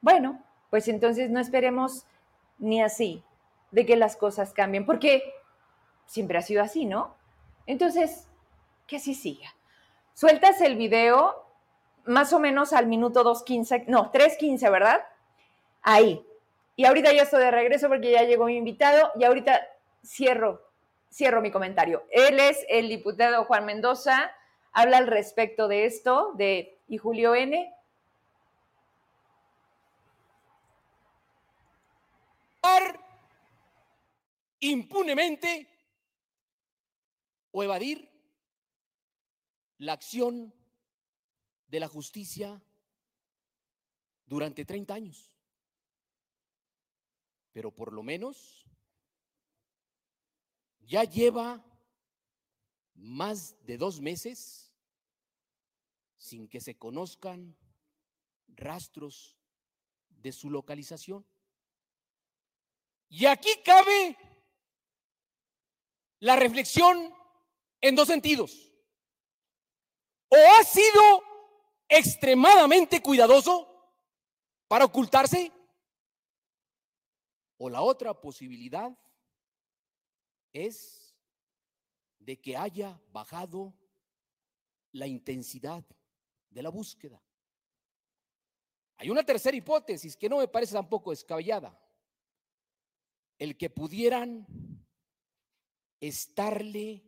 [0.00, 2.04] Bueno, pues entonces no esperemos
[2.58, 3.24] ni así
[3.70, 5.22] de que las cosas cambien, porque
[6.06, 7.14] siempre ha sido así, ¿no?
[7.66, 8.28] Entonces,
[8.86, 9.54] que así siga.
[10.12, 11.46] Sueltas el video
[12.04, 15.04] más o menos al minuto 2.15, no, 3.15, ¿verdad?
[15.82, 16.26] Ahí.
[16.76, 19.60] Y ahorita ya estoy de regreso porque ya llegó mi invitado y ahorita
[20.04, 20.62] cierro,
[21.12, 22.04] cierro mi comentario.
[22.10, 24.32] Él es el diputado Juan Mendoza
[24.72, 27.74] habla al respecto de esto, de y Julio N.
[34.60, 35.68] impunemente
[37.50, 38.08] o evadir
[39.78, 40.54] la acción
[41.66, 42.62] de la justicia
[44.26, 45.32] durante 30 años.
[47.52, 48.64] Pero por lo menos
[50.80, 51.64] ya lleva
[53.00, 54.70] más de dos meses
[56.18, 57.56] sin que se conozcan
[58.48, 59.38] rastros
[60.10, 61.26] de su localización.
[63.08, 64.16] Y aquí cabe
[66.18, 67.12] la reflexión
[67.80, 68.70] en dos sentidos.
[70.28, 71.24] O ha sido
[71.88, 73.66] extremadamente cuidadoso
[74.68, 75.50] para ocultarse,
[77.56, 78.96] o la otra posibilidad
[80.52, 81.09] es
[82.20, 83.74] de que haya bajado
[84.92, 85.84] la intensidad
[86.50, 87.20] de la búsqueda.
[88.96, 91.76] Hay una tercera hipótesis que no me parece tampoco descabellada.
[93.38, 94.46] El que pudieran
[95.98, 97.02] estarle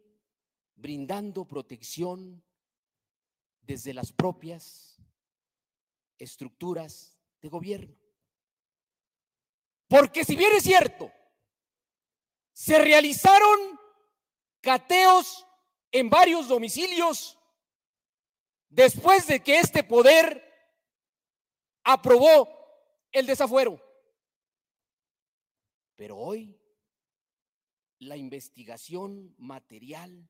[0.75, 2.43] brindando protección
[3.61, 4.97] desde las propias
[6.19, 7.97] estructuras de gobierno.
[9.87, 11.13] Porque si bien es cierto,
[12.53, 13.82] se realizaron
[14.63, 15.47] cateos
[15.91, 17.39] en varios domicilios
[18.71, 20.43] después de que este poder
[21.85, 22.49] aprobó
[23.11, 23.79] el desafuero.
[25.97, 26.59] Pero hoy
[27.99, 30.29] la investigación material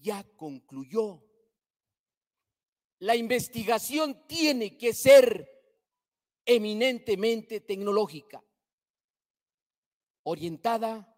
[0.00, 1.22] ya concluyó.
[2.98, 5.48] La investigación tiene que ser
[6.44, 8.42] eminentemente tecnológica,
[10.24, 11.08] orientada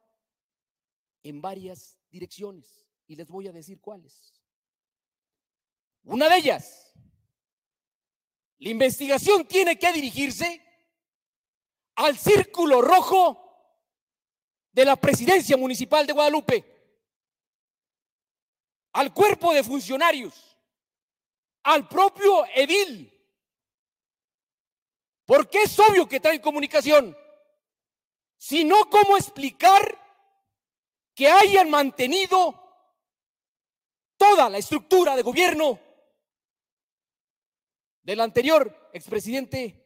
[1.22, 2.86] en varias direcciones.
[3.06, 4.32] y les voy a decir cuáles.
[6.04, 6.94] Una de ellas,
[8.58, 10.62] la investigación tiene que dirigirse
[11.96, 13.40] al círculo rojo
[14.72, 16.64] de la presidencia municipal de Guadalupe,
[18.92, 20.56] al cuerpo de funcionarios,
[21.64, 23.12] al propio edil,
[25.26, 27.14] porque es obvio que traen comunicación,
[28.38, 30.03] sino cómo explicar
[31.14, 32.60] que hayan mantenido
[34.16, 35.78] toda la estructura de gobierno
[38.02, 39.82] del anterior expresidente,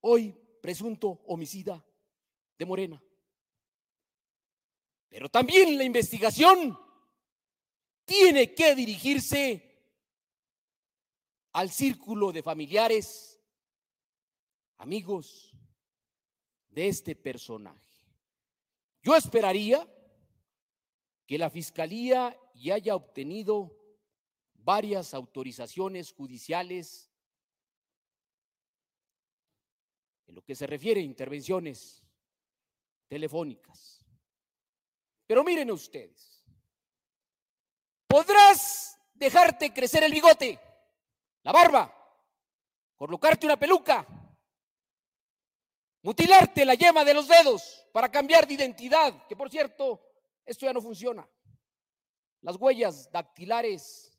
[0.00, 1.84] hoy presunto homicida
[2.58, 3.02] de Morena.
[5.08, 6.78] Pero también la investigación
[8.04, 9.66] tiene que dirigirse
[11.52, 13.40] al círculo de familiares,
[14.76, 15.52] amigos
[16.68, 17.80] de este personaje.
[19.02, 19.88] Yo esperaría
[21.30, 23.72] que la Fiscalía ya haya obtenido
[24.52, 27.08] varias autorizaciones judiciales
[30.26, 32.04] en lo que se refiere a intervenciones
[33.06, 34.04] telefónicas.
[35.28, 36.44] Pero miren ustedes,
[38.08, 40.58] podrás dejarte crecer el bigote,
[41.44, 41.94] la barba,
[42.96, 44.04] colocarte una peluca,
[46.02, 50.09] mutilarte la yema de los dedos para cambiar de identidad, que por cierto,
[50.50, 51.28] esto ya no funciona.
[52.42, 54.18] Las huellas dactilares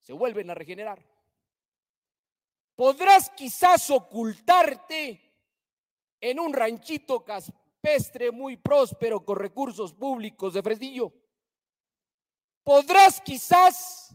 [0.00, 1.00] se vuelven a regenerar.
[2.74, 5.20] Podrás quizás ocultarte
[6.20, 11.12] en un ranchito caspestre muy próspero con recursos públicos de Fresnillo.
[12.64, 14.12] Podrás quizás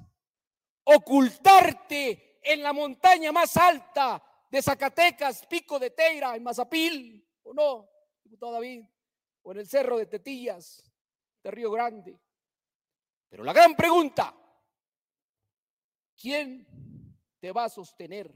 [0.84, 7.90] ocultarte en la montaña más alta de Zacatecas, Pico de Teira, en Mazapil, o no,
[8.22, 8.84] diputado David,
[9.44, 10.92] o en el Cerro de Tetillas,
[11.44, 12.20] de Río Grande.
[13.30, 14.36] Pero la gran pregunta,
[16.16, 16.68] ¿quién
[17.40, 18.34] te va a sostener?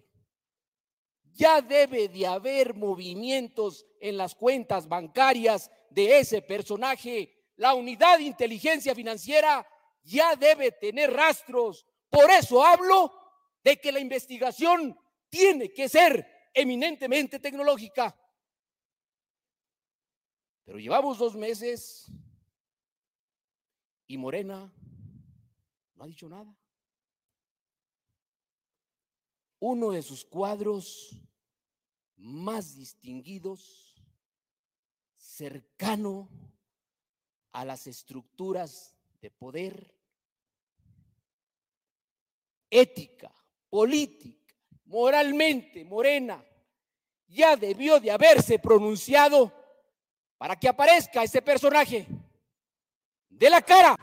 [1.34, 7.32] Ya debe de haber movimientos en las cuentas bancarias de ese personaje.
[7.58, 9.68] La unidad de inteligencia financiera
[10.04, 11.86] ya debe tener rastros.
[12.10, 13.14] Por eso hablo
[13.64, 14.98] de que la investigación
[15.30, 18.16] tiene que ser eminentemente tecnológica.
[20.68, 22.12] Pero llevamos dos meses
[24.06, 24.70] y Morena
[25.96, 26.54] no ha dicho nada.
[29.60, 31.16] Uno de sus cuadros
[32.18, 33.96] más distinguidos,
[35.16, 36.28] cercano
[37.54, 39.96] a las estructuras de poder,
[42.70, 43.34] ética,
[43.70, 44.54] política,
[44.84, 46.46] moralmente, morena,
[47.26, 49.57] ya debió de haberse pronunciado
[50.38, 52.08] para que aparezca ese personaje
[53.30, 53.96] de la cara.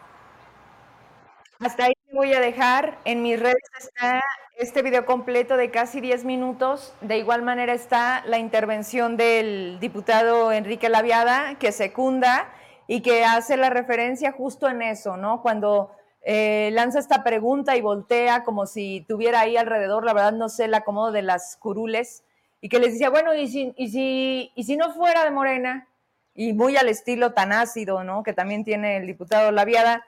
[1.61, 2.99] Hasta ahí voy a dejar.
[3.05, 4.21] En mis redes está
[4.57, 6.95] este video completo de casi 10 minutos.
[7.01, 12.53] De igual manera está la intervención del diputado Enrique Laviada, que secunda
[12.87, 15.41] y que hace la referencia justo en eso, ¿no?
[15.43, 15.93] Cuando
[16.23, 20.67] eh, lanza esta pregunta y voltea como si tuviera ahí alrededor, la verdad no sé
[20.67, 22.25] el acomodo de las curules,
[22.61, 25.87] y que les decía, bueno, ¿y si, y si, y si no fuera de Morena?
[26.35, 28.23] Y muy al estilo tan ácido, ¿no?
[28.23, 30.05] Que también tiene el diputado Laviada,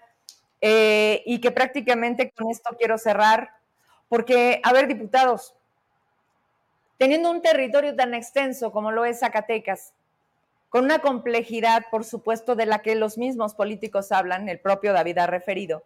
[0.61, 3.51] eh, y que prácticamente con esto quiero cerrar
[4.09, 5.55] porque, a ver, diputados,
[6.97, 9.93] teniendo un territorio tan extenso como lo es Zacatecas,
[10.69, 15.19] con una complejidad, por supuesto, de la que los mismos políticos hablan, el propio David
[15.19, 15.83] ha referido,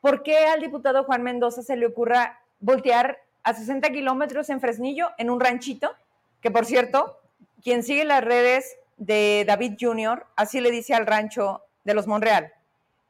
[0.00, 5.10] ¿por qué al diputado Juan Mendoza se le ocurra voltear a 60 kilómetros en Fresnillo,
[5.18, 5.92] en un ranchito?
[6.40, 7.20] Que, por cierto,
[7.62, 12.52] quien sigue las redes de David Jr., así le dice al rancho de los Monreal.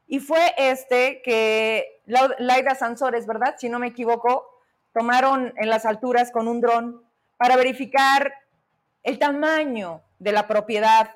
[0.07, 3.57] Y fue este que Laida Sansores, ¿verdad?
[3.59, 4.63] Si no me equivoco,
[4.95, 7.03] tomaron en las alturas con un dron
[7.37, 8.33] para verificar
[9.03, 11.15] el tamaño de la propiedad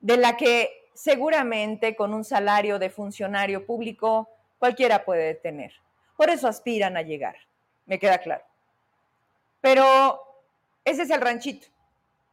[0.00, 5.72] de la que seguramente con un salario de funcionario público cualquiera puede tener.
[6.16, 7.36] Por eso aspiran a llegar,
[7.86, 8.44] me queda claro.
[9.62, 10.20] Pero
[10.84, 11.68] ese es el ranchito.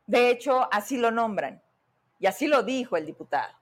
[0.05, 1.61] De hecho, así lo nombran.
[2.19, 3.53] Y así lo dijo el diputado.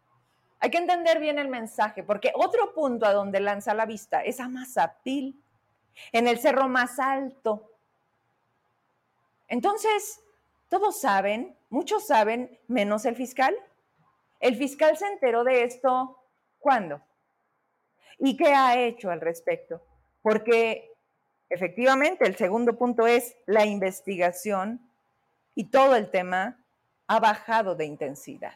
[0.60, 4.40] Hay que entender bien el mensaje, porque otro punto a donde lanza la vista es
[4.40, 5.42] a Mazapil,
[6.12, 7.72] en el cerro más alto.
[9.48, 10.22] Entonces,
[10.68, 13.56] todos saben, muchos saben, menos el fiscal.
[14.40, 16.20] El fiscal se enteró de esto
[16.60, 17.02] ¿cuándo?
[18.20, 19.82] ¿Y qué ha hecho al respecto?
[20.22, 20.94] Porque
[21.50, 24.89] efectivamente el segundo punto es la investigación
[25.60, 26.58] y todo el tema
[27.08, 28.54] ha bajado de intensidad.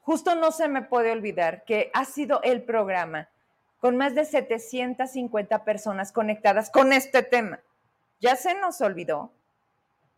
[0.00, 3.28] justo no se me puede olvidar que ha sido el programa
[3.78, 7.60] con más de 750 personas conectadas con este tema.
[8.20, 9.30] Ya se nos olvidó.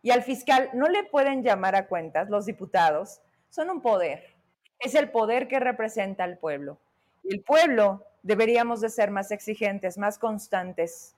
[0.01, 4.33] Y al fiscal no le pueden llamar a cuentas, los diputados son un poder.
[4.79, 6.79] Es el poder que representa al pueblo.
[7.23, 11.15] Y el pueblo deberíamos de ser más exigentes, más constantes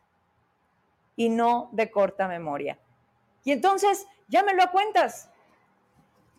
[1.16, 2.78] y no de corta memoria.
[3.46, 5.30] Y entonces, llámelo a cuentas.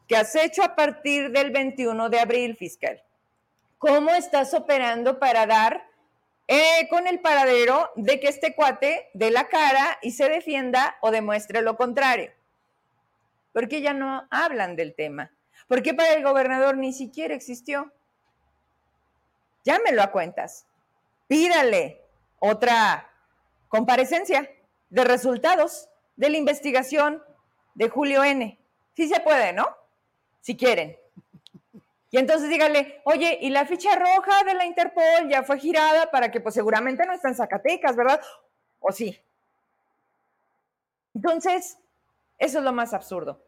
[0.07, 3.03] ¿Qué has hecho a partir del 21 de abril, fiscal?
[3.79, 5.87] ¿Cómo estás operando para dar
[6.46, 11.11] eh, con el paradero de que este cuate dé la cara y se defienda o
[11.11, 12.33] demuestre lo contrario?
[13.53, 15.31] Porque ya no hablan del tema.
[15.66, 17.92] Porque para el gobernador ni siquiera existió.
[19.64, 20.66] Llámelo a cuentas.
[21.27, 22.01] Pídale
[22.38, 23.11] otra
[23.68, 24.51] comparecencia
[24.88, 27.22] de resultados de la investigación
[27.79, 28.59] de Julio N.
[28.97, 29.64] Sí se puede, ¿no?
[30.41, 30.99] Si quieren.
[32.11, 36.33] Y entonces díganle, oye, y la ficha roja de la Interpol ya fue girada para
[36.33, 38.21] que pues seguramente no está en Zacatecas, ¿verdad?
[38.81, 39.23] ¿O sí?
[41.14, 41.79] Entonces,
[42.38, 43.41] eso es lo más absurdo.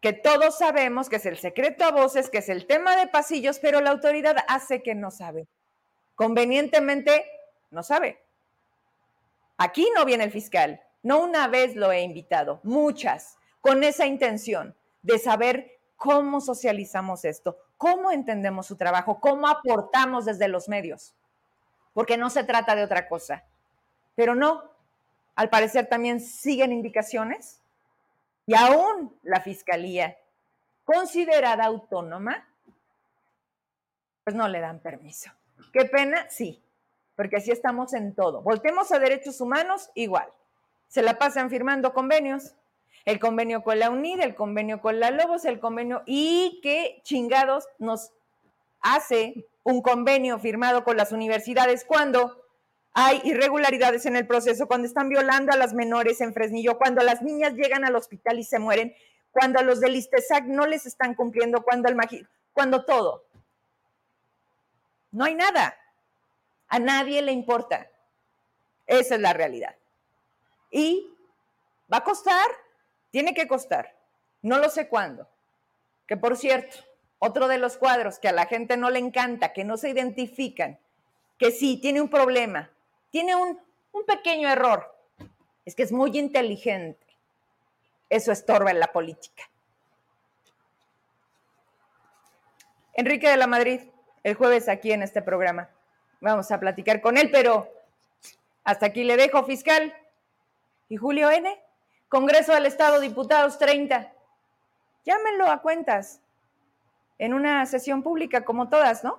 [0.00, 3.58] Que todos sabemos que es el secreto a voces, que es el tema de pasillos,
[3.58, 5.48] pero la autoridad hace que no sabe.
[6.14, 7.26] Convenientemente,
[7.72, 8.22] no sabe.
[9.56, 10.83] Aquí no viene el fiscal.
[11.04, 17.58] No una vez lo he invitado, muchas, con esa intención de saber cómo socializamos esto,
[17.76, 21.14] cómo entendemos su trabajo, cómo aportamos desde los medios,
[21.92, 23.44] porque no se trata de otra cosa.
[24.14, 24.64] Pero no,
[25.36, 27.60] al parecer también siguen indicaciones
[28.46, 30.16] y aún la Fiscalía,
[30.86, 32.48] considerada autónoma,
[34.24, 35.30] pues no le dan permiso.
[35.70, 36.62] Qué pena, sí,
[37.14, 38.40] porque así estamos en todo.
[38.40, 40.32] Voltemos a derechos humanos, igual.
[40.94, 42.54] Se la pasan firmando convenios,
[43.04, 47.66] el convenio con la UNID, el convenio con la Lobos, el convenio, y qué chingados
[47.80, 48.12] nos
[48.80, 52.40] hace un convenio firmado con las universidades cuando
[52.92, 57.22] hay irregularidades en el proceso, cuando están violando a las menores en Fresnillo, cuando las
[57.22, 58.94] niñas llegan al hospital y se mueren,
[59.32, 63.24] cuando a los del ISTESAC no les están cumpliendo, cuando al Magi, cuando todo.
[65.10, 65.76] No hay nada.
[66.68, 67.90] A nadie le importa.
[68.86, 69.74] Esa es la realidad.
[70.74, 71.08] Y
[71.90, 72.48] va a costar
[73.14, 73.94] tiene que costar.
[74.42, 75.28] No lo sé cuándo.
[76.08, 76.78] Que por cierto,
[77.20, 80.80] otro de los cuadros que a la gente no le encanta, que no se identifican,
[81.38, 82.72] que sí, tiene un problema,
[83.10, 83.56] tiene un,
[83.92, 84.92] un pequeño error.
[85.64, 87.06] Es que es muy inteligente.
[88.10, 89.44] Eso estorba en la política.
[92.94, 93.80] Enrique de la Madrid,
[94.24, 95.70] el jueves aquí en este programa.
[96.20, 97.72] Vamos a platicar con él, pero
[98.64, 99.94] hasta aquí le dejo, fiscal.
[100.88, 101.58] ¿Y Julio N?
[102.08, 104.12] Congreso del Estado, diputados 30.
[105.04, 106.20] Llámenlo a cuentas
[107.18, 109.18] en una sesión pública como todas, ¿no?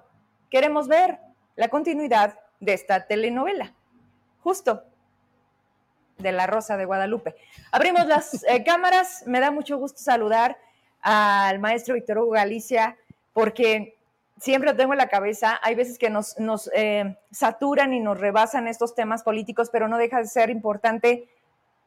[0.50, 1.20] Queremos ver
[1.56, 3.74] la continuidad de esta telenovela,
[4.42, 4.84] justo
[6.18, 7.36] de La Rosa de Guadalupe.
[7.72, 10.58] Abrimos las eh, cámaras, me da mucho gusto saludar
[11.02, 12.98] al maestro Víctor Hugo Galicia,
[13.34, 13.98] porque
[14.40, 18.20] siempre lo tengo en la cabeza, hay veces que nos, nos eh, saturan y nos
[18.20, 21.30] rebasan estos temas políticos, pero no deja de ser importante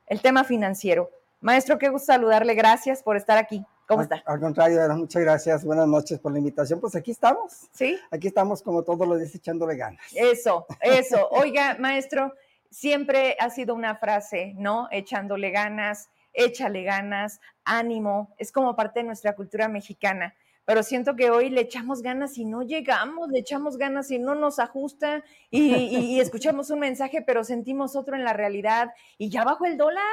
[0.09, 1.11] el tema financiero.
[1.41, 2.55] Maestro, qué gusto saludarle.
[2.55, 3.65] Gracias por estar aquí.
[3.87, 4.23] ¿Cómo está?
[4.27, 5.65] Al contrario, muchas gracias.
[5.65, 6.79] Buenas noches por la invitación.
[6.79, 7.69] Pues aquí estamos.
[7.73, 7.99] Sí.
[8.11, 10.03] Aquí estamos como todos los días echándole ganas.
[10.15, 11.29] Eso, eso.
[11.31, 12.35] Oiga, maestro,
[12.71, 14.89] siempre ha sido una frase, ¿no?
[14.91, 18.35] Echándole ganas, échale ganas, ánimo.
[18.37, 20.35] Es como parte de nuestra cultura mexicana
[20.69, 24.35] pero siento que hoy le echamos ganas y no llegamos, le echamos ganas y no
[24.35, 29.65] nos ajusta y, escuchamos un mensaje, pero sentimos otro en la realidad y ya bajó
[29.65, 30.05] el dólar,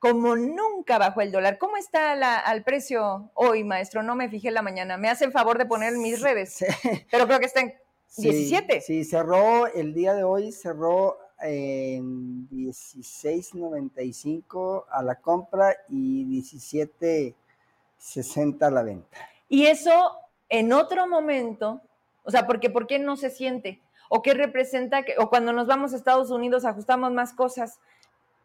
[0.00, 1.58] como nunca bajó el dólar.
[1.58, 4.02] ¿Cómo está la, al precio hoy, maestro?
[4.02, 4.96] No me fijé la mañana.
[4.96, 6.64] Me hace el favor de poner mis redes,
[7.12, 7.72] pero creo que está en
[8.16, 8.80] 17.
[8.80, 18.70] Sí, cerró el día de hoy, cerró en 16.95 a la compra y 17.60 a
[18.72, 19.33] la venta.
[19.48, 20.12] Y eso
[20.48, 21.80] en otro momento,
[22.22, 23.80] o sea, porque ¿por qué no se siente?
[24.08, 25.02] ¿O qué representa?
[25.04, 27.80] Que, o cuando nos vamos a Estados Unidos ajustamos más cosas.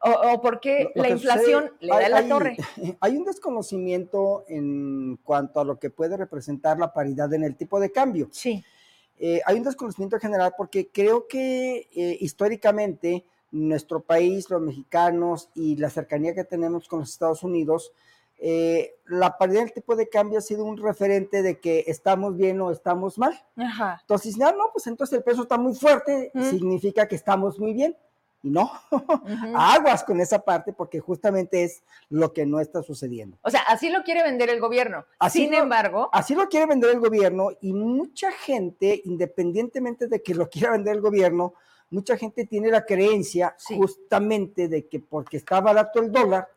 [0.02, 2.56] ¿O, o por qué la inflación le da la torre?
[3.02, 7.82] Hay un desconocimiento en cuanto a lo que puede representar la paridad en el tipo
[7.82, 8.30] de cambio.
[8.32, 8.64] Sí.
[9.20, 15.76] Eh, hay un desconocimiento general porque creo que eh, históricamente nuestro país, los mexicanos y
[15.76, 17.92] la cercanía que tenemos con los Estados Unidos,
[18.42, 22.62] eh, la paridad del tipo de cambio ha sido un referente de que estamos bien
[22.62, 23.38] o estamos mal.
[24.02, 27.96] Entonces, no, no, pues entonces el peso está muy fuerte, significa que estamos muy bien.
[28.42, 28.72] Y no,
[29.56, 33.38] aguas con esa parte porque justamente es lo que no está sucediendo.
[33.42, 35.06] O sea, así lo quiere vender el gobierno.
[35.20, 40.22] Así Sin lo- embargo, Así lo quiere vender el gobierno y mucha gente, independientemente de
[40.22, 41.54] que lo quiera vender el gobierno,
[41.90, 43.76] mucha gente tiene la creencia Sí.
[43.76, 46.48] justamente de que porque está barato el dólar,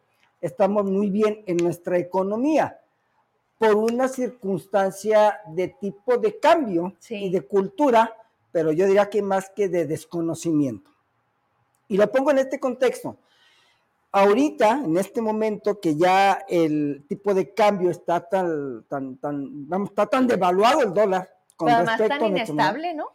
[0.43, 2.79] estamos muy bien en nuestra economía
[3.59, 7.27] por una circunstancia de tipo de cambio Sí.
[7.27, 8.15] y de cultura,
[8.51, 10.91] pero yo diría que más que de desconocimiento.
[11.89, 13.17] Y lo pongo en este contexto.
[14.11, 19.91] Ahorita, en este momento que ya el tipo de cambio está tan, tan, tan, vamos,
[19.91, 23.09] está tan devaluado el dólar con pero además respecto tan a inestable, ¿no?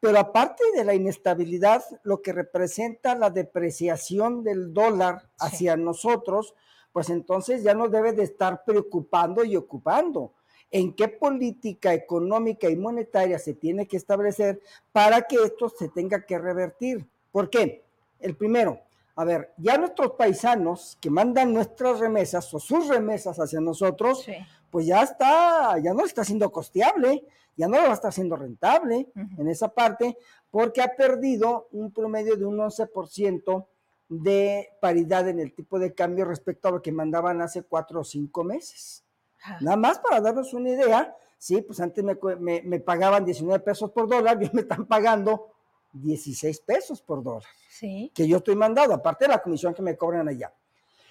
[0.00, 5.28] Pero aparte de la inestabilidad, lo que representa la depreciación del dólar Sí.
[5.40, 6.54] hacia nosotros,
[6.92, 10.32] pues entonces ya nos debe de estar preocupando y ocupando.
[10.70, 14.60] ¿En qué política económica y monetaria se tiene que establecer
[14.92, 17.06] para que esto se tenga que revertir?
[17.30, 17.84] ¿Por qué?
[18.18, 18.80] El primero,
[19.14, 24.34] a ver, ya nuestros paisanos que mandan nuestras remesas o sus remesas hacia nosotros, Sí.
[24.70, 27.24] Pues ya está, ya no está siendo costeable,
[27.56, 29.08] ya no lo va a estar siendo rentable
[29.38, 30.16] en esa parte,
[30.50, 33.66] porque ha perdido un promedio de un 11%
[34.08, 38.04] de paridad en el tipo de cambio respecto a lo que mandaban hace cuatro o
[38.04, 39.04] cinco meses.
[39.42, 39.58] Ajá.
[39.60, 43.90] Nada más para darnos una idea, sí, pues antes me, me- me pagaban 19 pesos
[43.90, 45.52] por dólar, y me están pagando
[45.92, 48.10] 16 pesos por dólar Sí.
[48.14, 50.52] que yo estoy mandado, aparte de la comisión que me cobran allá.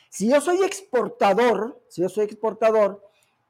[0.10, 3.03] Si yo soy exportador, si yo soy exportador,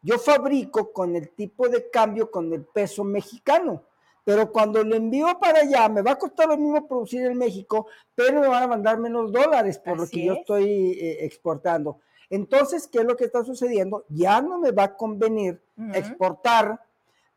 [0.06, 3.84] yo fabrico con el tipo de cambio con el peso mexicano,
[4.24, 7.88] pero cuando lo envío para allá me va a costar lo mismo producir en México,
[8.14, 10.40] pero me van a mandar menos dólares por lo que yo es.
[10.42, 12.02] estoy eh, exportando.
[12.30, 14.06] Entonces, ¿qué es lo que está sucediendo?
[14.10, 15.60] Ya no me va a convenir
[15.94, 16.80] exportar,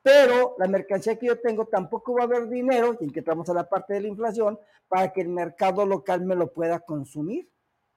[0.02, 3.54] pero la mercancía que yo tengo tampoco va a haber dinero, y que entramos a
[3.54, 4.58] la parte de la inflación,
[4.88, 7.48] para que el mercado local me lo pueda consumir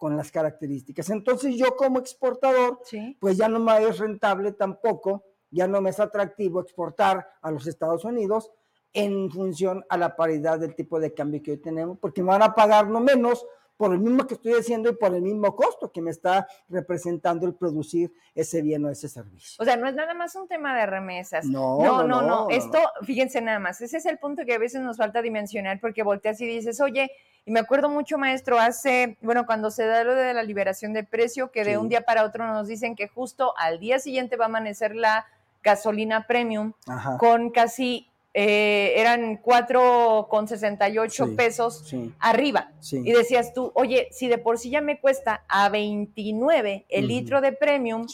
[0.02, 1.12] con las características.
[1.12, 3.16] Entonces yo como exportador, Sí.
[3.22, 7.68] pues ya no me es rentable tampoco, ya no me es atractivo exportar a los
[7.68, 8.50] Estados Unidos
[8.94, 12.42] en función a la paridad del tipo de cambio que hoy tenemos, porque me van
[12.42, 13.46] a pagar no menos
[13.82, 17.48] por el mismo que estoy haciendo y por el mismo costo que me está representando
[17.48, 19.56] el producir ese bien o ese servicio.
[19.60, 21.46] O sea, no es nada más un tema de remesas.
[21.46, 22.50] No, no, no, no, no, no.
[22.52, 26.04] Esto, fíjense nada más, ese es el punto que a veces nos falta dimensionar porque
[26.04, 27.10] volteas y dices, oye,
[27.44, 31.04] y me acuerdo mucho, maestro, hace, bueno, cuando se da lo de la liberación de
[31.04, 31.78] precio, que de Sí.
[31.78, 35.26] un día para otro nos dicen que justo al día siguiente va a amanecer la
[35.64, 37.18] gasolina premium Ajá.
[37.18, 41.36] con casi, eh, eran 4,68 Sí.
[41.36, 42.72] pesos Sí, arriba.
[42.80, 43.02] sí.
[43.04, 47.42] Y decías tú, oye, si de por sí ya me cuesta a 29 el litro
[47.42, 48.06] de premium,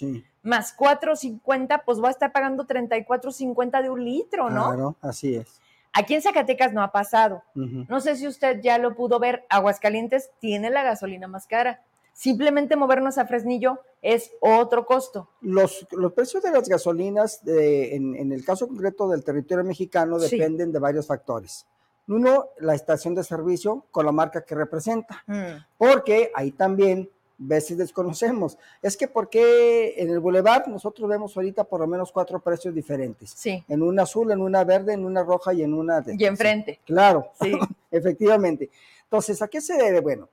[0.44, 4.68] más 4.50, pues va a estar pagando 34.50 de un litro, ¿no?
[4.68, 5.60] claro, así es.
[5.94, 7.44] Aquí en Zacatecas no ha pasado.
[7.56, 11.82] No sé si usted ya lo pudo ver, Aguascalientes tiene la gasolina más cara.
[12.28, 15.30] Simplemente movernos a Fresnillo es otro costo.
[15.42, 20.18] Los, los precios de las gasolinas, eh, en, en el caso concreto del territorio mexicano,
[20.20, 20.36] Sí.
[20.36, 21.68] dependen de varios factores.
[22.08, 27.08] Uno, la estación de servicio con la marca que representa, Mm, porque ahí también
[27.38, 28.58] veces desconocemos.
[28.82, 33.30] Es que porque en el Boulevard nosotros vemos ahorita por lo menos cuatro precios diferentes.
[33.30, 36.02] Sí, En una azul, en una verde, en una roja y en una...
[36.02, 36.80] de- y enfrente.
[36.84, 37.52] Claro, Sí.
[37.92, 38.72] efectivamente.
[39.04, 40.00] Entonces, ¿a qué se debe?
[40.00, 40.30] Bueno,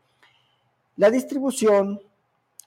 [0.96, 2.00] la distribución,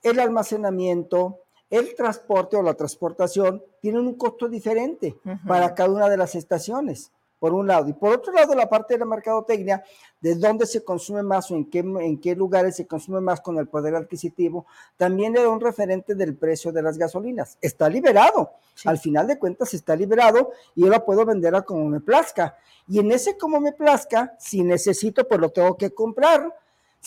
[0.03, 6.17] el almacenamiento, el transporte o la transportación tienen un costo diferente para cada una de
[6.17, 7.89] las estaciones, por un lado.
[7.89, 9.83] Y por otro lado, la parte de la mercadotecnia,
[10.21, 13.57] de dónde se consume más o en qué, en qué lugares se consume más con
[13.57, 14.65] el poder adquisitivo,
[14.95, 17.57] también le da un referente del precio de las gasolinas.
[17.61, 18.51] Está liberado.
[18.73, 18.87] Sí.
[18.87, 22.55] Al final de cuentas está liberado y yo la puedo vender a como me plazca.
[22.87, 26.55] Y en ese como me plazca, si necesito, pues lo tengo que comprar.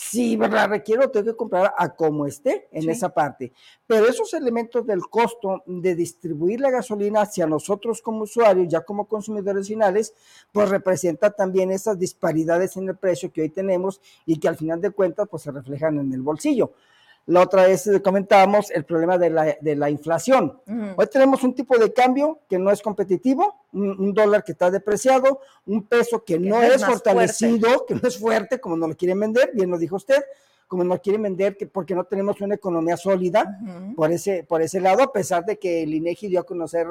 [0.03, 2.89] Si la requiero, tengo que comprar a como esté en Sí.
[2.89, 3.53] esa parte.
[3.85, 9.05] Pero esos elementos del costo de distribuir la gasolina hacia nosotros como usuarios, ya como
[9.05, 10.15] consumidores finales,
[10.51, 14.81] pues representa también esas disparidades en el precio que hoy tenemos y que al final
[14.81, 16.71] de cuentas pues se reflejan en el bolsillo.
[17.27, 20.59] La otra vez eh, comentábamos el problema de la, de la inflación.
[20.95, 24.71] Hoy tenemos un tipo de cambio que no es competitivo, un, un dólar que está
[24.71, 28.89] depreciado, un peso que, no no es, es fortalecido, que no es fuerte, como nos
[28.89, 30.23] lo quieren vender, bien lo dijo usted,
[30.67, 33.59] como nos quieren vender que porque no tenemos una economía sólida
[33.93, 36.87] por ese, por ese lado, a pesar de que el INEGI dio a conocer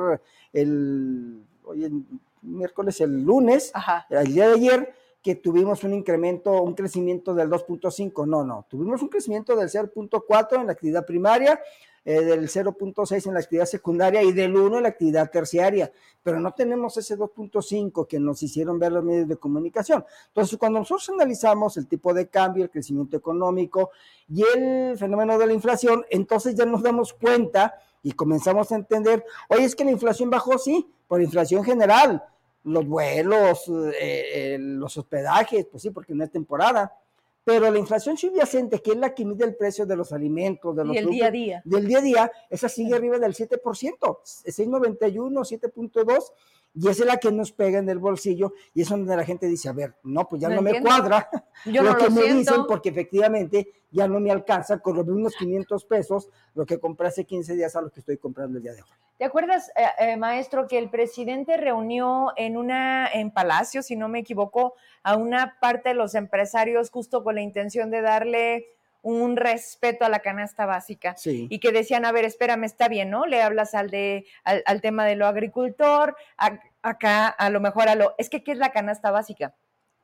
[0.53, 2.07] el, hoy en
[2.43, 4.07] miércoles, el lunes, Ajá.
[4.11, 9.03] el día de ayer, que tuvimos un incremento, un crecimiento del 2.5, no, no, tuvimos
[9.03, 11.61] un crecimiento del 0.4 en la actividad primaria,
[12.03, 15.93] eh, del 0.6 en la actividad secundaria y del 1 en la actividad terciaria,
[16.23, 20.07] pero no tenemos ese 2.5 que nos hicieron ver los medios de comunicación.
[20.29, 23.91] Entonces, cuando nosotros analizamos el tipo de cambio, el crecimiento económico
[24.29, 29.23] y el fenómeno de la inflación, entonces ya nos damos cuenta y comenzamos a entender,
[29.49, 32.25] oye, es que la inflación bajó, sí, por inflación general,
[32.65, 36.93] los vuelos, eh, eh, los hospedajes, pues sí, porque no es temporada,
[37.43, 40.85] pero la inflación subyacente, que es la que mide el precio de los alimentos, de
[40.85, 41.63] los y el día a día.
[41.65, 46.23] Del día a día, esa sigue arriba del 7%, 6,91, 7.2,
[46.75, 49.47] y esa es la que nos pega en el bolsillo, y es donde la gente
[49.47, 51.29] dice, a ver, no, pues ya no, me cuadra
[51.65, 52.39] Yo lo no que lo me siento.
[52.39, 57.09] dicen, porque efectivamente ya no me alcanza con los mismos 500 pesos lo que compré
[57.09, 58.89] hace 15 días a lo que estoy comprando el día de hoy.
[59.19, 64.09] ¿Te acuerdas, eh, eh, maestro, que el presidente reunió en una en Palacio, si no
[64.09, 68.69] me equivoco, a una parte de los empresarios justo con la intención de darle
[69.03, 71.17] un respeto a la canasta básica?
[71.17, 71.47] Sí.
[71.51, 73.27] Y que decían, a ver, espérame, está bien, ¿no?
[73.27, 77.89] Le hablas al de al, al tema de lo agricultor, a- acá a lo mejor
[77.89, 79.55] a lo es que qué es la canasta básica.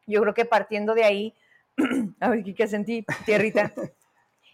[0.07, 1.35] Yo creo que partiendo de ahí,
[2.21, 3.73] a ver, ¿qué sentí, tierrita?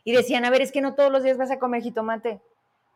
[0.04, 2.40] Y decían, a ver, es que no todos los días vas a comer jitomate.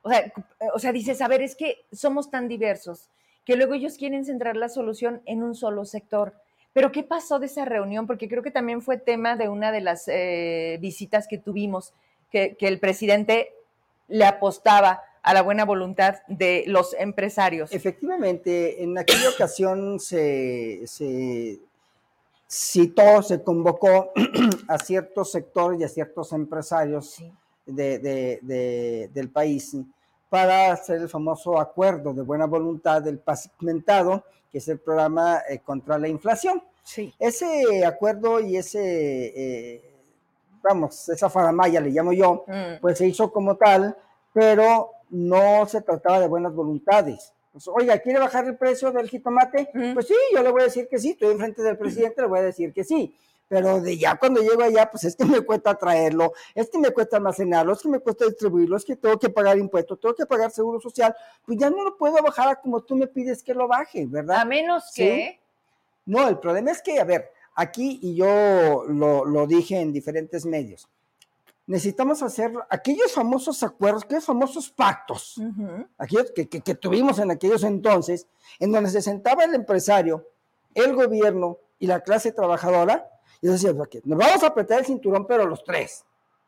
[0.03, 0.33] O sea,
[0.75, 3.11] o sea, dices, a ver, es que somos tan diversos
[3.45, 6.35] que luego ellos quieren centrar la solución en un solo sector.
[6.77, 8.07] Pero ¿qué pasó de esa reunión?
[8.07, 11.95] Porque creo que también fue tema de una de las eh, visitas que tuvimos,
[12.31, 13.55] que, que el presidente
[14.09, 17.73] le apostaba a la buena voluntad de los empresarios.
[17.73, 21.61] Efectivamente, en aquella ocasión se, se
[22.47, 24.13] citó, se convocó
[24.69, 27.33] a ciertos sectores y a ciertos empresarios Sí.
[27.65, 29.75] de- de- de- del país
[30.29, 34.25] para hacer el famoso acuerdo de buena voluntad del pacimentado,
[34.57, 36.63] que es el programa eh, contra la inflación.
[36.83, 37.13] Sí.
[37.19, 38.81] Ese acuerdo y ese,
[39.37, 39.83] eh,
[40.63, 42.81] vamos, esa faramaya le llamo yo, Mm.
[42.81, 43.95] pues se hizo como tal,
[44.33, 47.35] pero no se trataba de buenas voluntades.
[47.53, 49.69] Pues, Oiga, ¿quiere bajar el precio del jitomate?
[49.75, 49.93] Ujú.
[49.93, 52.39] Pues sí, yo le voy a decir que sí, estoy enfrente del presidente, le voy
[52.39, 53.15] a decir que sí.
[53.49, 56.91] Pero de ya cuando llego allá, pues es que me cuesta traerlo, es que me
[56.91, 60.27] cuesta almacenarlo, es que me cuesta distribuirlo, es que tengo que pagar impuestos, tengo que
[60.27, 63.55] pagar seguro social, pues ya no lo puedo bajar a como tú me pides que
[63.55, 64.39] lo baje, ¿verdad?
[64.41, 65.03] A menos Sí.
[65.05, 65.41] que...
[66.07, 70.45] No, el problema es que, a ver, aquí, y yo lo, lo dije en diferentes
[70.45, 70.89] medios,
[71.69, 75.41] necesitamos hacer aquellos famosos acuerdos, aquellos famosos pactos,
[75.99, 78.27] aquellos que, que- que tuvimos en aquellos entonces,
[78.61, 80.29] en donde se sentaba el empresario,
[80.75, 83.09] el gobierno y la clase trabajadora,
[83.41, 86.05] y decía, "Ok, nos vamos a apretar el cinturón, pero los tres.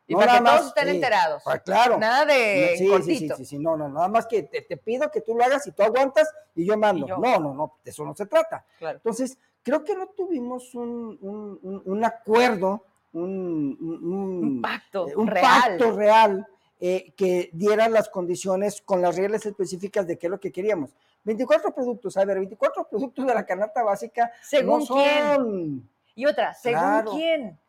[0.07, 0.95] Y No para que todos más, estén sí.
[0.95, 1.43] enterados.
[1.45, 1.97] Ah, claro.
[1.99, 3.35] Nada de sí, sí, sí, cortito.
[3.35, 5.71] sí, sí, no, no, nada más que te, te pido que tú lo hagas y
[5.71, 7.05] tú aguantas y yo mando.
[7.05, 7.17] Y yo.
[7.19, 8.65] No, no, no, de eso no se trata.
[8.79, 8.97] Claro.
[8.97, 12.83] Entonces, creo que no tuvimos un, un- un- un acuerdo,
[13.13, 15.45] un, pacto eh, un real.
[15.45, 16.47] pacto real
[16.79, 20.91] eh, que diera las condiciones con las reglas específicas de qué es lo que queríamos.
[21.23, 25.89] 24 productos, a ver, 24 productos de la canasta básica ¿Según no quién?
[26.15, 27.11] Y otra, ¿según Claro.
[27.11, 27.59] quién?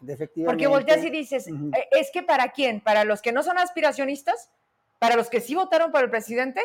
[0.45, 1.71] Porque volteas y dices, Ujú.
[1.77, 2.81] "Eh, es que para quién?
[2.81, 4.51] ¿Para los que no son aspiracionistas?
[4.99, 6.61] ¿Para los que sí votaron por el presidente?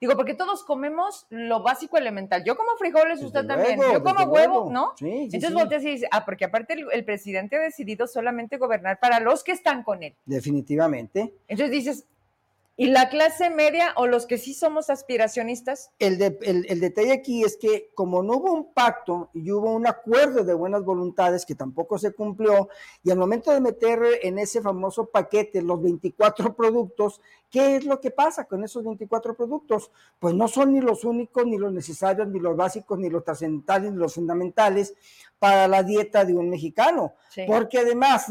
[0.00, 2.44] Digo, porque todos comemos lo básico elemental.
[2.44, 3.76] Yo como frijoles, Desde usted también.
[3.76, 4.70] luego, Yo como huevo, luego.
[4.70, 4.92] ¿no?
[4.96, 5.54] Sí, sí, Entonces sí.
[5.54, 9.42] volteas y dices, ah, porque aparte el, el presidente ha decidido solamente gobernar para los
[9.42, 10.14] que están con él.
[10.24, 11.34] Definitivamente.
[11.48, 12.04] Entonces dices,
[12.78, 15.90] ¿y la clase media o los que sí somos aspiracionistas?
[15.98, 19.70] El, de- el- el detalle aquí es que como no hubo un pacto y hubo
[19.74, 22.70] un acuerdo de buenas voluntades que tampoco se cumplió,
[23.02, 27.20] y al momento de meter en ese famoso paquete los 24 productos,
[27.50, 29.90] ¿qué es lo que pasa con esos 24 productos?
[30.18, 33.92] Pues no son ni los únicos, ni los necesarios, ni los básicos, ni los trascendentales,
[33.92, 34.94] ni los fundamentales
[35.38, 37.12] para la dieta de un mexicano.
[37.28, 37.42] Sí.
[37.46, 38.26] Porque además.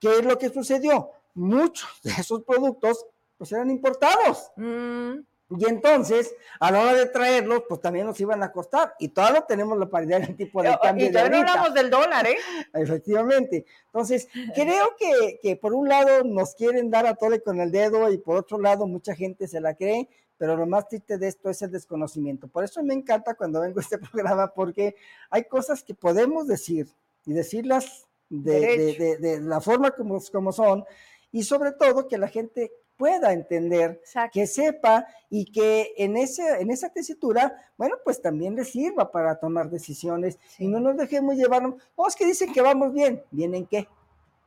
[0.00, 1.12] ¿qué es lo que sucedió?
[1.32, 3.06] Muchos de esos productos
[3.44, 4.50] pues eran importados.
[4.56, 5.18] Mm,
[5.56, 8.94] Y entonces, a la hora de traerlos, pues también nos iban a costar.
[8.98, 11.90] Y todavía tenemos la paridad en el tipo de cambio y todavía no hablamos del
[11.90, 12.36] dólar, ¿eh?
[12.74, 13.66] Efectivamente.
[13.86, 18.10] Entonces, creo que, que por un lado nos quieren dar a tole con el dedo
[18.10, 21.50] y por otro lado mucha gente se la cree, pero lo más triste de esto
[21.50, 22.48] es el desconocimiento.
[22.48, 24.96] Por eso me encanta cuando vengo a este programa porque
[25.30, 26.88] hay cosas que podemos decir
[27.26, 30.84] y decirlas de, de- de la forma como, como son
[31.30, 34.30] y sobre todo que la gente pueda entender Exacto.
[34.32, 39.38] que sepa y que en, ese, en esa tesitura, bueno, pues también le sirva para
[39.38, 41.76] tomar decisiones y no nos dejemos llevar, no,
[42.06, 43.88] es que dicen que vamos bien, ¿bien en qué?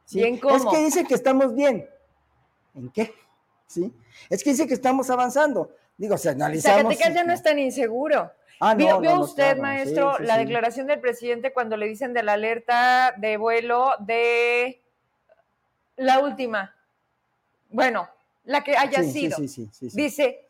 [0.06, 0.20] ¿Sí?
[0.20, 0.72] ¿Bien Es cómo?
[0.72, 1.88] que dicen que estamos bien,
[2.76, 3.14] ¿en qué?
[3.68, 3.93] ¿Sí?
[4.30, 6.84] Es que dicen que estamos avanzando, Digo, si analizamos...
[6.84, 8.32] Zacatecas ya no es tan inseguro.
[8.60, 10.39] Ah, no, ¿Vio, no, vio no, usted, claro, maestro, sí, sí, la sí.
[10.39, 14.82] declaración del presidente cuando le dicen de la alerta de vuelo de
[15.95, 16.76] la última?
[17.70, 18.08] Bueno,
[18.48, 19.38] la que haya Sí, sido.
[19.38, 19.89] sí, sí.
[19.93, 20.45] Dice,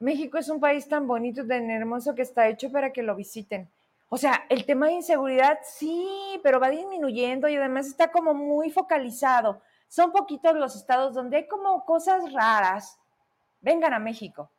[0.00, 3.68] México es un país tan bonito, tan hermoso que está hecho para que lo visiten.
[4.08, 6.06] O sea, el tema de inseguridad sí,
[6.42, 9.60] pero va disminuyendo y además está como muy focalizado.
[9.88, 12.98] Son poquitos los estados donde hay como cosas raras.
[13.60, 14.50] Vengan a México.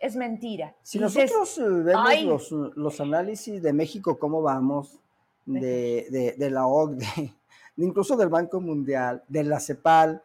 [0.00, 0.74] Es mentira.
[0.82, 4.98] Si Dices, nosotros eh, vemos los, los análisis de México, cómo vamos,
[5.46, 7.32] de, de- de la OCDE,
[7.76, 10.22] de incluso del Banco Mundial, de la CEPAL,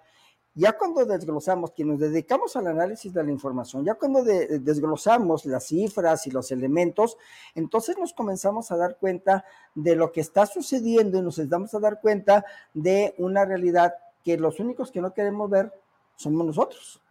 [0.60, 5.46] ya cuando desglosamos, que nos dedicamos al análisis de la información, ya cuando de- desglosamos
[5.46, 7.16] las cifras y los elementos,
[7.54, 9.46] entonces nos comenzamos a dar cuenta
[9.76, 12.44] de lo que está sucediendo y nos damos a dar cuenta
[12.74, 13.94] de una realidad
[14.24, 15.72] que los únicos que no queremos ver
[16.16, 17.02] somos nosotros.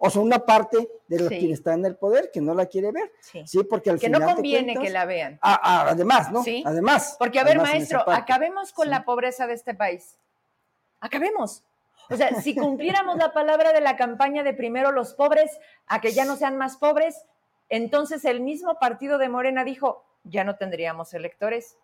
[0.00, 1.38] O son una parte de los Sí.
[1.40, 3.12] quien está en el poder que no la quiere ver.
[3.20, 3.42] Sí.
[3.46, 5.38] Sí, porque al Que final no de conviene cuentas- que la vean.
[5.42, 6.42] Ah, ah, además, ¿no?
[6.44, 6.62] Sí.
[6.64, 7.16] Además.
[7.18, 8.90] Porque, a ver, maestro, acabemos con Sí.
[8.90, 10.16] la pobreza de este país.
[11.00, 11.64] Acabemos.
[12.10, 16.12] O sea, si cumpliéramos la palabra de la campaña de primero los pobres a que
[16.12, 17.26] ya no sean más pobres,
[17.68, 21.76] entonces el mismo partido de Morena dijo, ya no tendríamos electores,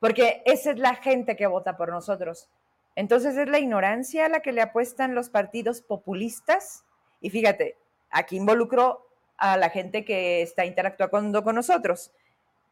[0.00, 2.48] porque esa es la gente que vota por nosotros.
[2.96, 6.84] Entonces es la ignorancia a la que le apuestan los partidos populistas.
[7.20, 7.76] Y fíjate,
[8.10, 9.06] aquí involucró
[9.36, 12.12] a la gente que está interactuando con nosotros.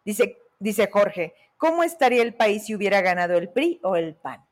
[0.05, 4.48] Dice, dice Jorge, ¿cómo estaría el país si hubiera ganado el PRI o el PAN?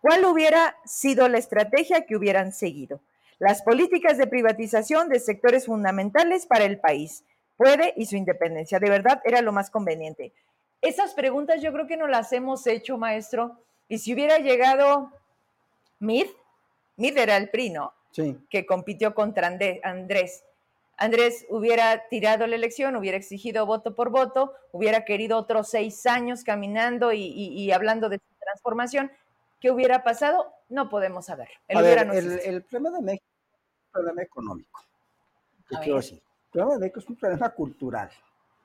[0.00, 3.00] ¿Cuál hubiera sido la estrategia que hubieran seguido?
[3.38, 7.24] Las políticas de privatización de sectores fundamentales para el país.
[7.56, 8.78] Puede y su independencia.
[8.78, 10.32] De verdad era lo más conveniente.
[10.80, 13.58] Esas preguntas yo creo que no las hemos hecho, maestro.
[13.88, 15.10] Y si hubiera llegado
[15.98, 16.26] Mid,
[16.96, 17.92] Mid era el PRI, ¿no?
[18.10, 18.36] Sí.
[18.50, 19.46] que compitió contra
[19.84, 20.42] Andrés.
[20.96, 26.42] Andrés hubiera tirado la elección, hubiera exigido voto por voto, hubiera querido otros seis años
[26.42, 29.12] caminando y, y- y hablando de su transformación.
[29.60, 30.52] ¿Qué hubiera pasado?
[30.68, 31.48] No podemos saber.
[31.66, 32.48] El A hubiera ver, no el, existe.
[32.48, 34.80] el problema de México es un problema económico.
[35.68, 36.18] ¿Qué A quiero decir?
[36.18, 38.10] El problema de México es un problema cultural.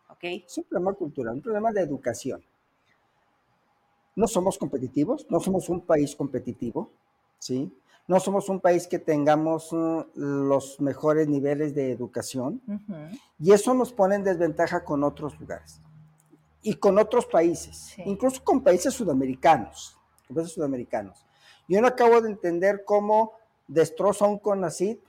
[0.09, 0.23] ¿ok?
[0.23, 2.43] Es un problema cultural, un problema de educación.
[4.15, 6.91] No somos competitivos, no somos un país competitivo,
[7.39, 7.75] ¿sí?
[8.07, 12.61] No somos un país que tengamos uh, los mejores niveles de educación
[13.39, 15.81] y eso nos pone en desventaja con otros lugares
[16.61, 18.03] y con otros países, Sí.
[18.05, 19.97] incluso con países sudamericanos,
[20.27, 21.25] países sudamericanos.
[21.67, 23.33] Yo no acabo de entender cómo
[23.67, 24.99] destrozo a un CONACYT,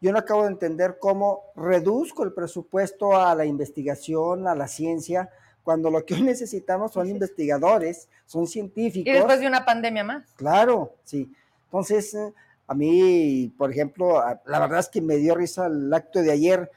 [0.00, 5.30] yo no acabo de entender cómo reduzco el presupuesto a la investigación, a la ciencia,
[5.62, 9.12] cuando lo que hoy necesitamos son Sí, investigadores, son Y científicos.
[9.14, 10.24] después de una pandemia más.
[10.34, 11.32] Claro, sí.
[11.66, 12.32] Entonces, eh,
[12.66, 16.70] a mí, por ejemplo, la verdad es que me dio risa el acto de ayer.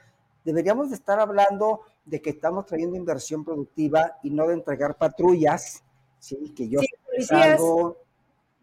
[0.44, 5.84] Deberíamos de estar hablando de que estamos trayendo inversión productiva y no de entregar patrullas,
[6.20, 6.80] sí, que yo
[7.18, 7.98] es policías algo,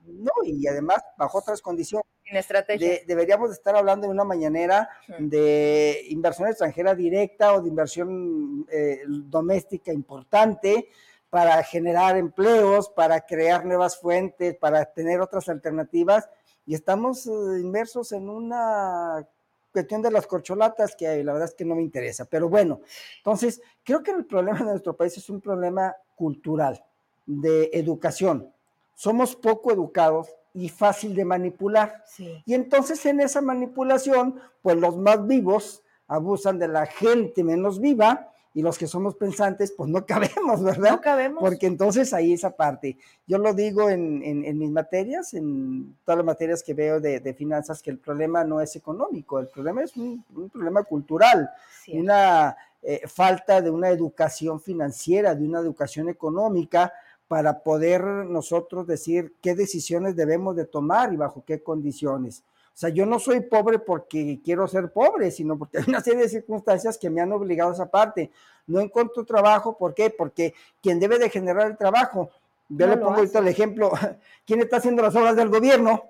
[0.07, 2.05] no, y además bajo otras condiciones.
[2.25, 2.89] sin estrategia.
[2.89, 4.89] De- deberíamos de estar hablando en una mañanera
[5.19, 10.89] de inversión extranjera directa o de inversión eh, doméstica importante
[11.31, 16.29] para generar empleos, para crear nuevas fuentes, para tener otras alternativas.
[16.67, 17.31] Y estamos eh,
[17.61, 19.27] inmersos en una
[19.73, 22.27] cuestión de las corcholatas que la verdad es que no me interesa.
[22.27, 22.81] Pero bueno,
[23.19, 26.85] entonces creo que el problema de nuestro país es un problema cultural,
[27.27, 28.51] de educación.
[28.95, 32.03] Somos poco educados y fácil de manipular.
[32.07, 32.43] Sí.
[32.47, 38.29] Y entonces en esa manipulación, pues los más vivos abusan de la gente menos viva
[38.55, 40.91] y los que somos pensantes, pues no cabemos, ¿verdad?
[40.91, 41.41] No cabemos.
[41.43, 42.99] Porque entonces ahí esa parte.
[43.27, 47.21] Yo lo digo en, en- en mis materias, en todas las materias que veo de,
[47.21, 51.49] de finanzas, que el problema no es económico, el problema es un, un problema cultural,
[51.95, 56.93] una eh, falta de una educación financiera, de una educación económica
[57.33, 62.45] para poder nosotros decir qué decisiones debemos de tomar y bajo qué condiciones.
[62.67, 66.21] O sea, yo no soy pobre porque quiero ser pobre, sino porque hay una serie
[66.21, 68.31] de circunstancias que me han obligado a esa parte.
[68.67, 70.11] No encuentro trabajo, ¿por qué?
[70.11, 70.53] Porque
[70.83, 72.29] quien debe de generar el trabajo,
[72.69, 73.93] yo No le pongo ahorita el ejemplo,
[74.47, 76.05] ¿quién está haciendo las obras del gobierno?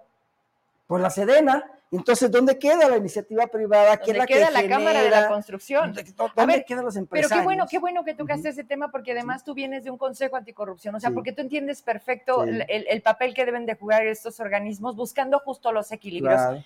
[0.89, 1.71] Pues la Sedena.
[1.93, 3.99] Entonces, ¿dónde queda la iniciativa privada?
[3.99, 5.29] ¿Quién Donde es la queda que la Cámara de la genera?
[5.29, 5.93] Construcción.
[5.93, 7.39] ¿Dónde, dónde ver, quedan los Pero empresarios?
[7.41, 10.37] qué bueno, qué bueno que tocaste ese tema porque además tú vienes de un consejo
[10.37, 11.15] anticorrupción, o sea, Sí.
[11.15, 12.49] porque tú entiendes perfecto Sí.
[12.49, 16.41] el, el- el papel que deben de jugar estos organismos buscando justo los equilibrios.
[16.41, 16.65] Claro.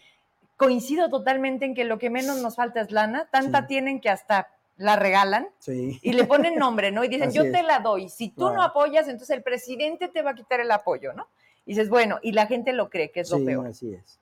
[0.56, 4.48] Coincido totalmente en que lo que menos nos falta es lana, tanta tienen que hasta
[4.78, 7.02] la regalan y le ponen nombre, ¿no?
[7.02, 7.52] Y dicen, Así yo es.
[7.52, 10.70] te la doy, si tú no apoyas, entonces el presidente te va a quitar el
[10.70, 11.26] apoyo, ¿no?
[11.64, 13.66] Y dices, bueno, y la gente lo cree, que es lo peor.
[13.66, 14.20] así es.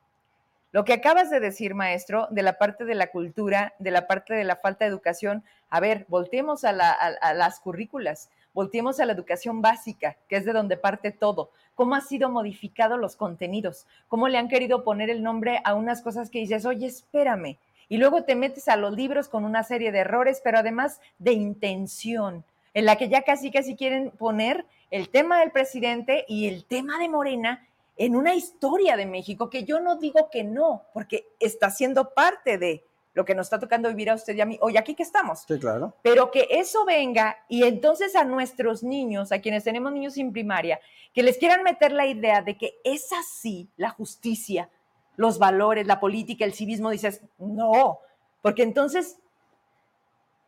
[0.75, 4.35] Lo que acabas de decir, maestro, de la parte de la cultura, de la parte
[4.35, 9.63] de la falta de educación, a ver, volteemos a, las currículas, volteemos a la educación
[9.63, 11.53] básica, que es de donde parte todo.
[11.77, 13.87] ¿Cómo han sido modificados los contenidos?
[14.09, 17.57] ¿Cómo le han querido poner el nombre a unas cosas que dices, oye, espérame?
[17.89, 21.35] Y luego te metes a los libros con una serie de errores, pero además de
[21.35, 26.65] intención, en la que ya casi casi quieren poner el tema del presidente y el
[26.65, 27.65] tema de Morena
[27.97, 32.59] en una historia de México, que yo no digo que no, porque está siendo parte
[32.59, 32.85] de
[33.15, 35.45] lo que nos está tocando vivir a usted y a mí, hoy aquí que estamos.
[35.47, 35.95] Sí, claro.
[36.03, 40.81] Pero que eso venga y entonces a nuestros niños, a quienes tenemos niños sin primaria,
[41.13, 44.69] que les quieran meter la idea de que es así la justicia,
[45.17, 48.01] los valores, la política, el civismo, dices, no,
[48.43, 49.19] porque entonces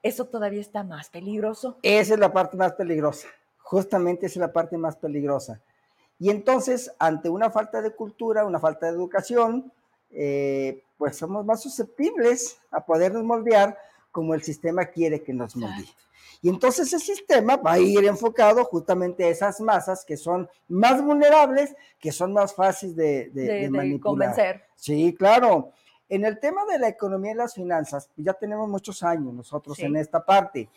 [0.03, 1.78] eso todavía está más peligroso.
[1.82, 3.28] Esa es la parte más peligrosa,
[3.59, 5.62] justamente esa es la parte más peligrosa.
[6.19, 9.73] Y entonces, ante una falta de cultura, una falta de educación,
[10.11, 13.77] eh, pues somos más susceptibles a podernos moldear
[14.11, 15.87] como el sistema quiere que nos moldee.
[16.43, 21.03] Y entonces ese sistema va a ir enfocado justamente a esas masas que son más
[21.03, 24.01] vulnerables, que son más fáciles de, de, manipular.
[24.01, 24.64] convencer.
[24.75, 25.73] Sí, claro.
[26.09, 29.97] En el tema de la economía y las finanzas, ya tenemos muchos años nosotros en
[29.97, 30.69] esta parte.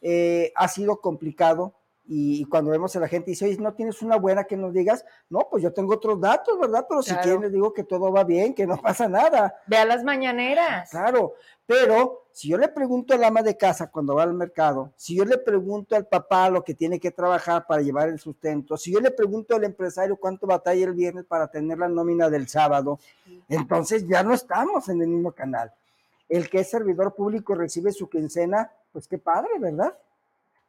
[0.00, 1.74] Eh, ha sido complicado
[2.10, 4.72] y, cuando vemos a la gente y dice, oye, ¿no tienes una buena que nos
[4.72, 5.04] digas?
[5.28, 6.86] No, pues yo tengo otros datos, ¿verdad?
[6.88, 9.54] Pero si quieren les digo que todo va bien, que no pasa nada.
[9.66, 10.90] Ve a las mañaneras.
[10.90, 11.34] Claro,
[11.66, 15.26] pero si yo le pregunto al ama de casa cuando va al mercado, si yo
[15.26, 19.00] le pregunto al papá lo que tiene que trabajar para llevar el sustento, si yo
[19.00, 22.98] le pregunto al empresario cuánto batalla el viernes para tener la nómina del sábado,
[23.50, 25.74] entonces ya no estamos en el mismo canal.
[26.26, 29.94] El que es servidor público recibe su quincena, pues qué padre, ¿verdad?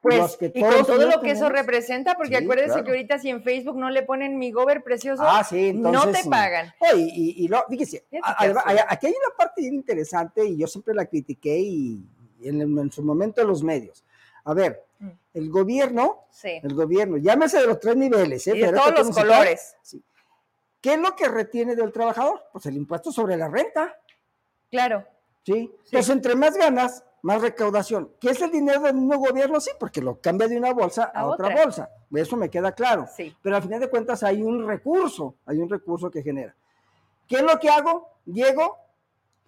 [0.02, 3.78] Pues, y con todo lo que eso representa, porque acuérdense que ahorita si en Facebook
[3.78, 6.74] no le ponen mi gober precioso, ah, sí, no te pagan.
[6.96, 8.06] y, y, lo, fíjese,
[8.88, 12.02] aquí hay una parte interesante y yo siempre la critiqué y,
[12.44, 14.06] en, su momento los medios.
[14.46, 15.10] A ver, mm.
[15.34, 18.54] el gobierno, el gobierno, llámese de los tres niveles, ¿eh?
[18.54, 19.76] de todos los colores.
[20.80, 22.42] ¿Qué es lo que retiene del trabajador?
[22.54, 23.98] Pues el impuesto sobre la renta.
[24.72, 25.06] Claro.
[25.44, 25.70] ¿Sí?
[25.86, 28.12] Entonces, entre más ganas, más recaudación.
[28.20, 29.60] ¿Qué es el dinero del mismo gobierno?
[29.60, 31.56] Sí, porque lo cambia de una bolsa a, otra.
[31.56, 31.90] bolsa.
[32.14, 33.06] Eso me queda claro.
[33.16, 33.36] Sí.
[33.42, 36.56] Pero al final de cuentas hay un recurso, hay un recurso que genera.
[37.28, 38.10] ¿Qué es lo que hago?
[38.26, 38.78] Llego,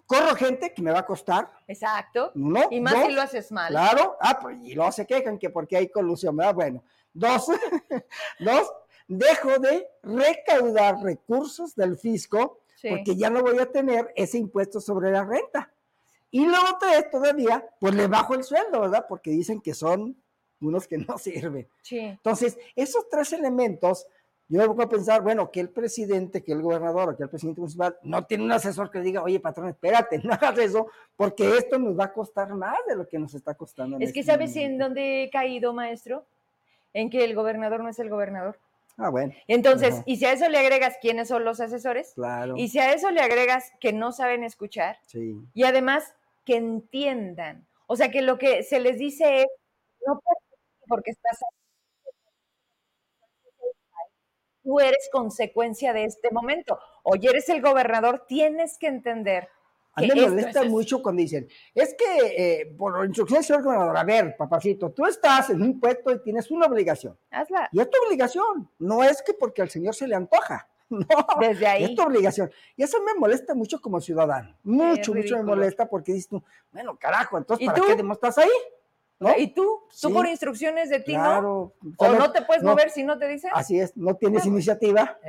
[0.05, 1.49] corro gente que me va a costar.
[1.67, 2.31] Exacto.
[2.35, 3.71] No, y más si lo haces mal.
[3.71, 4.17] Claro.
[4.19, 6.55] Ah, pues, y luego se quejan que porque hay colusión, ¿verdad?
[6.55, 6.83] Bueno.
[7.13, 7.47] Dos,
[8.39, 8.71] dos,
[9.07, 15.11] dejo de recaudar recursos del fisco porque ya no voy a tener ese impuesto sobre
[15.11, 15.71] la renta.
[16.31, 19.05] Y luego tres todavía, pues le bajo el sueldo, ¿verdad?
[19.07, 20.15] Porque dicen que son
[20.61, 21.67] unos que no sirven.
[21.81, 21.99] Sí.
[21.99, 24.07] Entonces, esos tres elementos,
[24.47, 27.29] yo me pongo a pensar, bueno, que el presidente, que el gobernador o que el
[27.29, 31.57] presidente municipal no tiene un asesor que diga, oye, patrón, espérate, no hagas eso, porque
[31.57, 33.97] esto nos va a costar más de lo que nos está costando.
[33.99, 36.25] es que, este ¿sabes en dónde he caído, maestro?
[36.93, 38.57] En que el gobernador no es el gobernador.
[38.97, 39.33] Ah, bueno.
[39.47, 42.55] Entonces, y si a eso le agregas quiénes son los asesores, claro.
[42.57, 45.37] y si a eso le agregas que no saben escuchar, sí.
[45.53, 46.13] y además
[46.45, 47.67] que entiendan.
[47.87, 49.47] O sea, que lo que se les dice es,
[50.05, 50.19] no
[50.87, 51.39] porque estás
[54.63, 56.79] tú eres consecuencia de este momento.
[57.03, 59.49] Hoy eres el gobernador, tienes que entender.
[59.93, 64.03] A mí me molesta mucho cuando dicen, es que eh, por instrucción del gobernador, a
[64.05, 67.17] ver, papacito, tú estás en un puesto y tienes una obligación.
[67.29, 67.67] Hazla.
[67.73, 70.69] Y es tu obligación, no es que porque al señor se le antoja.
[70.91, 71.05] No,
[71.39, 71.83] Desde ahí.
[71.85, 72.51] es tu obligación.
[72.75, 74.55] Y eso me molesta mucho como ciudadano.
[74.63, 78.49] Mucho, mucho me molesta porque dices tú, bueno, carajo, entonces, ¿para qué estás ahí?
[79.37, 79.83] ¿Y tú?
[80.01, 81.73] ¿Tú por instrucciones de ti no?
[81.97, 83.51] ¿O no, te puedes mover si no te dicen?
[83.53, 85.19] Así es, no tienes iniciativa.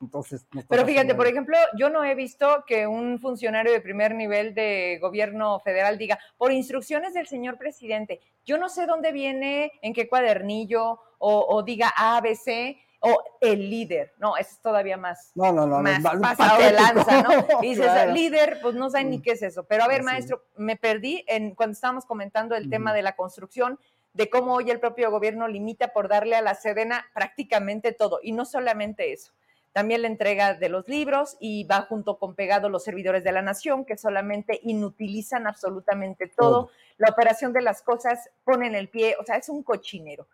[0.00, 4.54] Entonces, Pero fíjate, por ejemplo, yo no he visto que un funcionario de primer nivel
[4.54, 9.94] de gobierno federal diga, por instrucciones del señor presidente, yo no sé dónde viene, en
[9.94, 15.66] qué cuadernillo, o, o diga ABC, o el líder, no, es todavía más, no, no,
[15.66, 17.62] no, más pasado de lanza, ¿no?
[17.62, 19.22] Y dices, líder, pues no saben ni mm.
[19.22, 19.64] qué es eso.
[19.64, 23.78] Pero a ver, maestro, me perdí en cuando estábamos comentando el tema de la construcción,
[24.12, 28.18] de cómo hoy el propio gobierno limita por darle a la Sedena prácticamente todo.
[28.22, 29.32] Y no solamente eso,
[29.76, 33.42] también la entrega de los libros y va junto con pegado los servidores de la
[33.42, 36.70] nación que solamente inutilizan absolutamente todo.
[36.96, 40.28] La operación de las cosas ponen el pie, o sea, es un cochinero.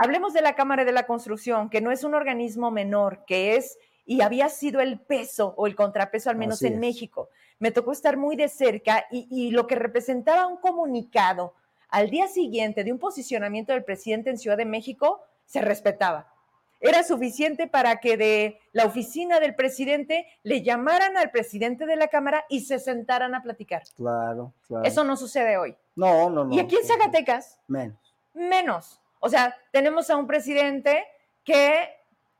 [0.00, 3.78] Hablemos de la Cámara de la Construcción, que no es un organismo menor, que es
[4.06, 7.28] y había sido el peso o el contrapeso, al menos en México.
[7.58, 11.52] Me tocó estar muy de cerca y, lo que representaba un comunicado
[11.90, 16.32] al día siguiente de un posicionamiento del presidente en Ciudad de México se respetaba.
[16.80, 22.06] era suficiente para que de la oficina del presidente le llamaran al presidente de la
[22.08, 23.82] Cámara y se sentaran a platicar.
[23.96, 24.84] Claro, claro.
[24.84, 25.76] Eso no sucede hoy.
[25.96, 26.54] No, no, no.
[26.54, 27.98] Y aquí en Zacatecas, Menos.
[28.32, 29.00] menos.
[29.20, 31.04] O sea, tenemos a un presidente
[31.44, 31.88] que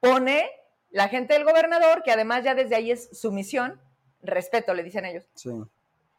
[0.01, 0.51] pone
[0.91, 3.81] la gente del gobernador, que además ya desde ahí es su misión,
[4.23, 5.51] respeto, le dicen ellos, Sí.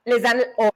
[0.06, 0.70] les dan o-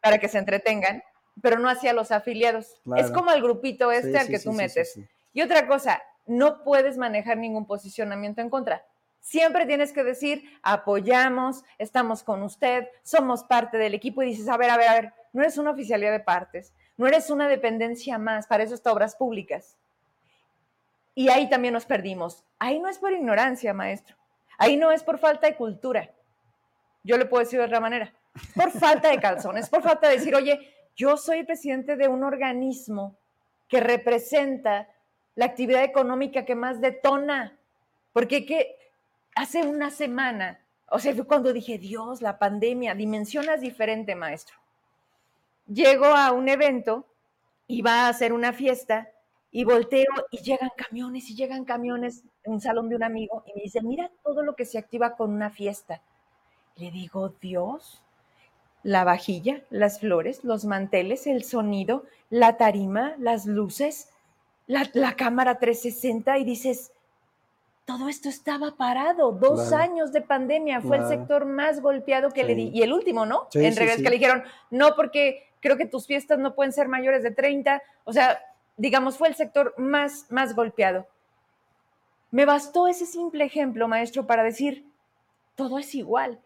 [0.00, 1.02] para que se entretengan,
[1.42, 2.80] pero no hacia los afiliados.
[2.84, 3.02] Claro.
[3.04, 4.98] Es como el grupito este Sí, al sí, que tú metes.
[5.32, 8.84] Y otra cosa, no puedes manejar ningún posicionamiento en contra.
[9.20, 14.56] Siempre tienes que decir, apoyamos, estamos con usted, somos parte del equipo y dices, a
[14.56, 18.18] ver, a ver, a ver, no eres una oficialidad de partes, no eres una dependencia
[18.18, 19.76] más, para eso está obras públicas.
[21.14, 22.44] Y ahí también nos perdimos.
[22.58, 24.16] Ahí no es por ignorancia, maestro.
[24.58, 26.10] Ahí no es por falta de cultura.
[27.02, 28.12] Yo le puedo decir de otra manera.
[28.54, 33.16] Por falta de calzones, por falta de decir, oye, yo soy presidente de un organismo
[33.68, 34.88] que representa
[35.34, 37.58] la actividad económica que más detona.
[38.12, 38.76] Porque que
[39.34, 44.56] hace una semana, o sea, fue cuando dije, Dios, la pandemia, dimensionas diferente, maestro.
[45.66, 47.06] Llego a un evento
[47.66, 49.10] y va a hacer una fiesta
[49.50, 53.54] y volteo y llegan camiones y llegan camiones en un salón de un amigo y
[53.54, 56.02] me dice, mira todo lo que se activa con una fiesta.
[56.76, 58.02] Le digo, Dios,
[58.82, 64.10] la vajilla, las flores, los manteles, el sonido, la tarima, las luces,
[64.66, 66.92] la, la cámara 360 y dices,
[67.86, 69.32] todo esto estaba parado.
[69.32, 69.82] Dos Claro.
[69.84, 71.18] años de pandemia fue el Claro.
[71.20, 72.70] sector más golpeado que le Sí.
[72.70, 72.78] di.
[72.78, 73.46] Y el último, ¿no?
[73.50, 74.02] Sí, en sí, sí.
[74.02, 77.82] que le dijeron, no, porque creo que tus fiestas no pueden ser mayores de 30.
[78.04, 78.38] O sea,
[78.76, 81.06] digamos, fue el sector más, más golpeado.
[82.30, 84.86] Me bastó ese simple ejemplo, maestro, para decir,
[85.56, 86.38] todo es igual.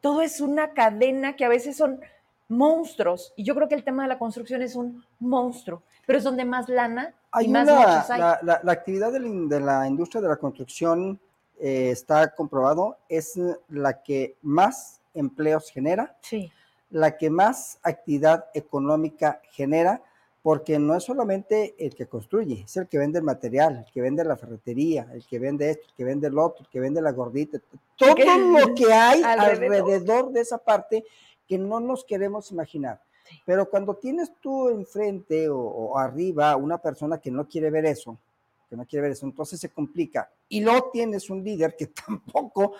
[0.00, 2.00] Todo es una cadena que a veces son
[2.48, 3.34] monstruos.
[3.36, 6.46] Y yo creo que el tema de la construcción es un monstruo, pero es donde
[6.46, 8.20] más lana Hay y más una, hay.
[8.20, 11.20] la, la- la actividad de la, de la industria de la construcción
[11.60, 13.38] eh, está comprobado, es
[13.68, 16.50] la que más empleos genera, Sí,
[16.90, 20.02] la que más actividad económica genera,
[20.42, 24.00] porque no es solamente el que construye, es el que vende el material, el que
[24.00, 27.02] vende la ferretería, el que vende esto, el que vende el otro, el que vende
[27.02, 27.60] la gordita,
[27.96, 29.76] todo lo que hay Alrededor.
[29.76, 31.04] alrededor de esa parte
[31.46, 33.00] que no nos queremos imaginar.
[33.28, 33.36] Sí.
[33.44, 38.18] Pero cuando tienes tú enfrente o, o arriba una persona que no quiere ver eso,
[38.70, 40.30] que no quiere ver eso, entonces se complica.
[40.48, 42.74] Y luego tienes un líder que tampoco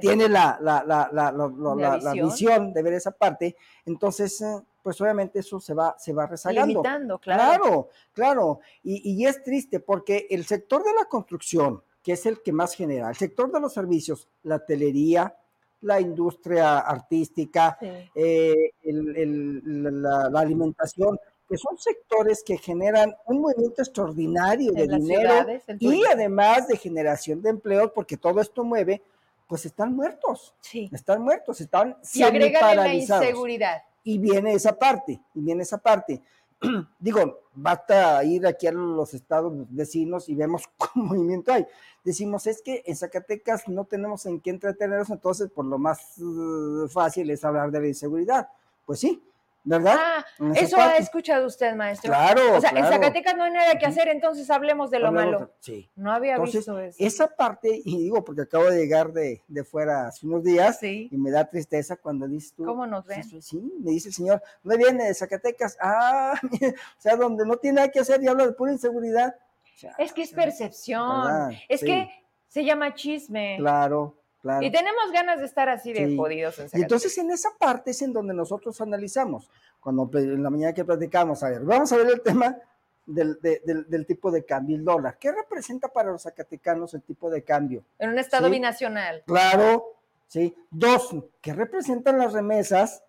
[0.00, 2.72] tiene la, la, la, la, visión.
[2.72, 6.66] de ver esa parte, entonces, eh, pues obviamente eso se va, se va rezagando.
[6.68, 7.60] Limitando, claro.
[7.60, 8.60] Claro, claro.
[8.84, 12.74] Y, y es triste porque el sector de la construcción, que es el que más
[12.74, 15.36] genera, el sector de los servicios, la hotelería,
[15.80, 17.88] la industria artística, Sí.
[18.14, 21.18] eh, el- el- la, la alimentación,
[21.48, 27.40] que son sectores que generan un movimiento extraordinario de dinero ciudades, y además de generación
[27.40, 29.02] de empleo, porque todo esto mueve,
[29.46, 30.90] pues están muertos, Sí.
[30.92, 33.82] están muertos, están Y agrégale la inseguridad.
[34.02, 36.20] Y viene esa parte, y viene esa parte.
[36.98, 41.66] Digo, basta ir aquí a los estados vecinos y vemos cómo movimiento hay.
[42.02, 46.88] Decimos, es que en Zacatecas no tenemos en qué entretenernos, entonces por lo más eh,
[46.88, 48.48] fácil es hablar de la inseguridad.
[48.84, 49.22] Pues sí,
[49.66, 49.96] ¿verdad?
[49.98, 52.08] Ah, eso ha escuchado usted, maestro.
[52.08, 52.86] Claro, O sea, en.
[52.86, 55.50] Zacatecas no hay nada que hacer, entonces hablemos de lo malo.
[55.60, 55.90] Sí.
[55.96, 56.96] No había Entonces, visto eso.
[57.04, 61.08] esa parte, y digo porque acabo de llegar de, de fuera hace unos días, Sí.
[61.10, 62.64] y me da tristeza cuando dices tú.
[62.64, 63.24] ¿Cómo nos ven?
[63.42, 65.76] Sí, me dice el señor, ¿no viene de Zacatecas?
[65.88, 69.34] Ah, o sea, donde no tiene nada que hacer y habla de pura inseguridad.
[69.74, 71.22] O sea, Es que es percepción.
[71.24, 71.50] ¿verdad?
[71.68, 71.86] Es Sí.
[71.86, 72.10] que
[72.48, 73.56] se llama chisme.
[73.58, 74.16] Claro,
[74.46, 74.64] claro.
[74.66, 76.16] Y tenemos ganas de estar así de Sí.
[76.16, 80.50] jodidos en Y entonces en esa parte es en donde nosotros analizamos, cuando en la
[80.50, 82.56] mañana que platicamos, a ver, vamos a ver el tema
[83.04, 85.16] del, de- del- del tipo de cambio, el dólar.
[85.18, 87.84] ¿Qué representa para los zacatecanos el tipo de cambio?
[87.98, 88.52] En un estado Sí.
[88.52, 89.22] binacional.
[89.26, 89.94] Claro,
[90.26, 90.54] ¿sí?
[90.70, 93.02] Dos, ¿qué representan las remesas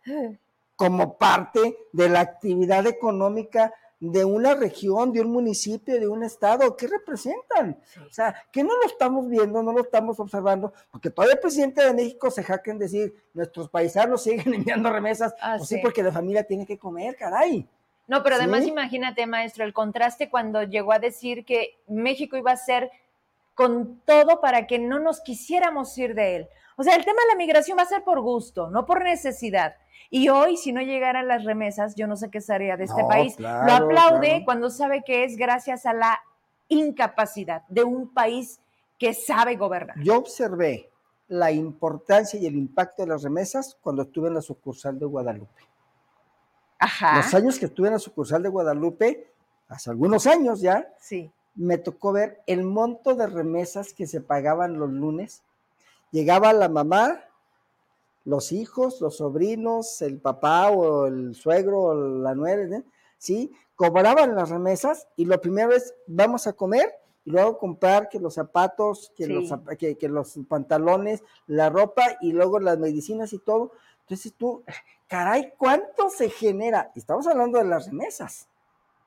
[0.76, 6.78] como parte de la actividad económica de una región, de un municipio, de un estado?
[6.78, 7.80] ¿Qué representan?
[7.84, 8.00] Sí.
[8.00, 11.84] O sea, que no lo estamos viendo, no lo estamos observando, porque todavía el presidente
[11.84, 15.82] de México se jacta en decir, nuestros paisanos siguen enviando remesas, Ah, pues sí, sí.
[15.82, 17.68] porque la familia tiene que comer, caray.
[18.08, 18.70] No, pero además ¿Sí?
[18.70, 22.90] imagínate, maestro, el contraste cuando llegó a decir que México iba a ser
[23.54, 26.48] con todo para que no nos quisiéramos ir de él.
[26.78, 29.76] O sea, el tema de la migración va a ser por gusto, no por necesidad.
[30.10, 33.08] Y hoy, si no llegaran las remesas, yo no sé qué sería de este No,
[33.08, 33.36] país.
[33.36, 34.46] claro, Lo aplaude claro.
[34.46, 36.20] cuando sabe que es gracias a la
[36.70, 38.60] incapacidad de un país
[38.98, 39.96] que sabe gobernar.
[40.02, 40.90] Yo observé
[41.28, 45.62] la importancia y el impacto de las remesas cuando estuve en la sucursal de Guadalupe.
[46.80, 47.18] Ajá.
[47.18, 49.32] Los años que estuve en la sucursal de Guadalupe,
[49.68, 51.32] hace algunos años ya, Sí.
[51.56, 55.42] me tocó ver el monto de remesas que se pagaban los lunes.
[56.12, 57.20] Llegaba la mamá,
[58.28, 62.84] los hijos, los sobrinos, el papá o el suegro o la nuera,
[63.18, 63.54] ¿sí?
[63.74, 68.34] Cobraban las remesas y lo primero es, vamos a comer y luego comprar que los
[68.34, 69.50] zapatos, que, los,
[69.80, 73.72] que, que los pantalones, la ropa y luego las medicinas y todo.
[74.02, 74.62] Entonces tú,
[75.08, 76.92] caray, ¿cuánto se genera?
[76.96, 78.50] Estamos hablando de las remesas.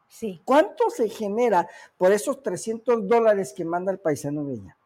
[0.09, 0.41] Sí.
[0.47, 1.69] ¿Cuánto se genera
[1.99, 4.79] por esos 300 dólares que manda el paisano Viña?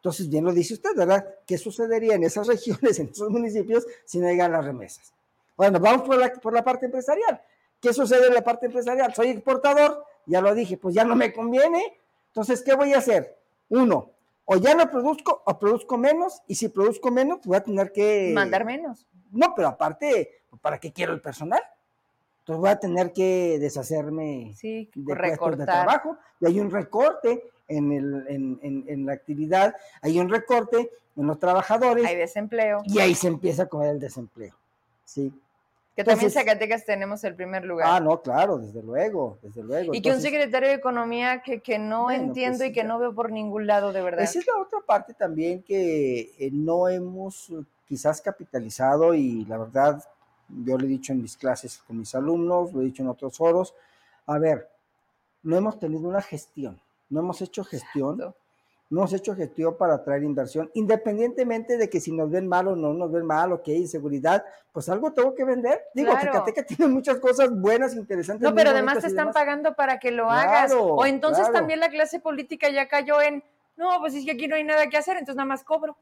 [0.00, 1.26] Entonces, bien lo dice usted, ¿verdad?
[1.46, 5.12] ¿Qué sucedería en esas regiones, en esos municipios, si no llegan las remesas?
[5.56, 7.40] Bueno, vamos por la, por la parte empresarial.
[7.80, 9.14] ¿Qué sucede en la parte empresarial?
[9.14, 11.98] Soy exportador, ya lo dije, pues ya no me conviene.
[12.28, 13.36] Entonces, ¿qué voy a hacer?
[13.68, 14.10] Uno,
[14.46, 17.92] o ya no produzco o produzco menos, y si produzco menos, pues voy a tener
[17.92, 18.32] que...
[18.34, 19.06] Mandar menos.
[19.30, 21.60] No, pero aparte, ¿para qué quiero el personal?
[22.40, 26.16] Entonces voy a tener que deshacerme sí, de puestos de trabajo.
[26.40, 31.38] Y hay un recorte en, el, en, en, la actividad, hay un recorte en los
[31.38, 32.04] trabajadores.
[32.04, 32.80] Hay desempleo.
[32.84, 34.54] Y ahí se empieza a comer el desempleo.
[35.04, 35.32] Sí.
[35.94, 37.86] Que también en Zacatecas tenemos el primer lugar.
[37.90, 39.94] Ah, no, claro, desde luego, desde luego.
[39.94, 43.14] Y que un secretario de Economía que, que no pues entiendo y que no veo
[43.14, 44.22] por ningún lado, de verdad.
[44.22, 47.52] Esa es la otra parte también que eh, no hemos
[47.86, 50.02] quizás capitalizado y la verdad
[50.64, 53.36] yo lo he dicho en mis clases con mis alumnos, lo he dicho en otros
[53.36, 53.74] foros,
[54.26, 54.68] a ver,
[55.42, 58.18] no hemos tenido una gestión, no hemos hecho gestión,
[58.90, 62.76] no hemos hecho gestión para traer inversión, independientemente de que si nos ven mal o
[62.76, 65.80] no nos ven mal o que hay inseguridad, pues algo tengo que vender.
[65.94, 66.44] Digo, claro.
[66.44, 68.48] que tiene muchas cosas buenas, interesantes.
[68.48, 70.72] No, pero además te están pagando para que lo hagas.
[70.76, 73.44] O entonces también la clase política ya cayó en,
[73.76, 75.96] no, pues es que aquí no hay nada que hacer, entonces nada más cobro.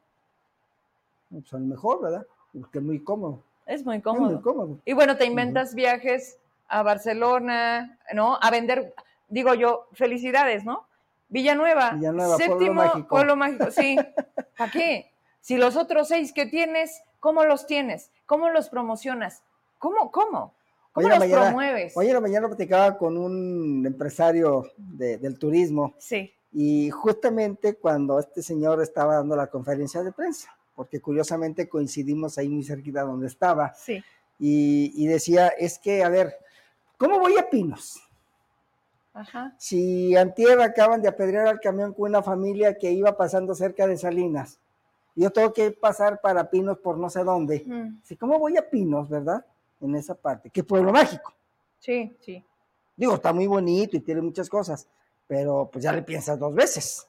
[1.31, 2.27] Pues a lo mejor, ¿verdad?
[2.59, 3.43] Porque es muy cómodo.
[3.69, 4.81] Es muy cómodo.
[4.87, 6.39] Y bueno, te inventas viajes
[6.69, 8.39] a Barcelona, ¿no?
[8.41, 8.95] A vender,
[9.29, 10.87] digo yo, felicidades, ¿no?
[11.29, 13.67] Villanueva, Villanueva séptimo pueblo mágico.
[13.67, 13.97] mágico, sí.
[14.57, 15.13] ¿Para qué?
[15.41, 18.11] Si los otros seis que tienes, ¿cómo los tienes?
[18.25, 19.43] ¿Cómo los promocionas?
[19.79, 20.55] ¿Cómo, cómo?
[20.93, 21.95] ¿Cómo los promueves?
[21.95, 25.95] Hoy en la mañana platicaba con un empresario del turismo.
[25.99, 26.33] Sí.
[26.53, 32.49] Y justamente cuando este señor estaba dando la conferencia de prensa, porque curiosamente coincidimos ahí
[32.49, 33.75] muy cerquita donde estaba.
[33.75, 34.01] Sí.
[34.39, 36.37] Y, decía, es que, a ver,
[36.97, 38.01] ¿cómo voy a Pinos?
[39.13, 39.57] Ajá.
[39.59, 43.97] Si antier acaban de apedrear al camión con una familia que iba pasando cerca de
[43.97, 44.61] Salinas,
[45.17, 47.67] yo tengo que pasar para Pinos por no sé dónde.
[48.21, 49.45] ¿Cómo voy a Pinos, verdad?
[49.81, 50.49] En esa parte.
[50.49, 51.35] ¿Qué pueblo mágico?
[51.81, 52.45] Sí, sí.
[52.97, 54.87] Digo, está muy bonito y tiene muchas cosas,
[55.27, 57.09] pero pues ya le piensas dos veces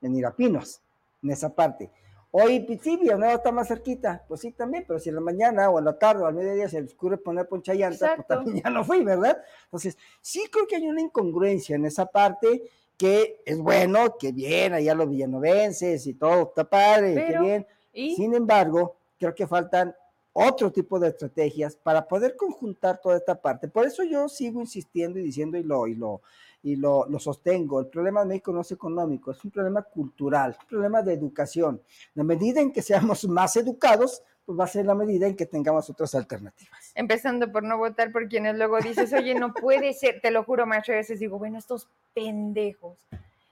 [0.00, 0.80] en ir a Pinos,
[1.22, 1.90] en esa parte.
[2.34, 3.30] Hoy Pizzibia, ¿no?
[3.30, 4.24] Está más cerquita.
[4.26, 6.66] Pues sí, también, pero si en la mañana o en la tarde o al mediodía
[6.66, 9.36] se les ocurre poner poncha llanta, pues también ya no fui, ¿verdad?
[9.64, 12.62] Entonces, sí creo que hay una incongruencia en esa parte
[12.96, 17.66] que es bueno, que bien, allá los villanovenses y todo está padre, que bien.
[17.92, 19.94] Sin embargo, creo que faltan
[20.32, 23.68] otro tipo de estrategias para poder conjuntar toda esta parte.
[23.68, 26.22] Por eso yo sigo insistiendo y diciendo y lo, y lo,
[26.62, 27.80] y lo, sostengo.
[27.80, 31.82] El problema de México no es económico, es un problema cultural, un problema de educación.
[32.14, 35.46] La medida en que seamos más educados, pues va a ser la medida en que
[35.46, 36.92] tengamos otras alternativas.
[36.94, 40.66] Empezando por no votar por quienes luego dices, oye, no puede ser, te lo juro,
[40.66, 42.96] macho, a veces digo, bueno, estos pendejos.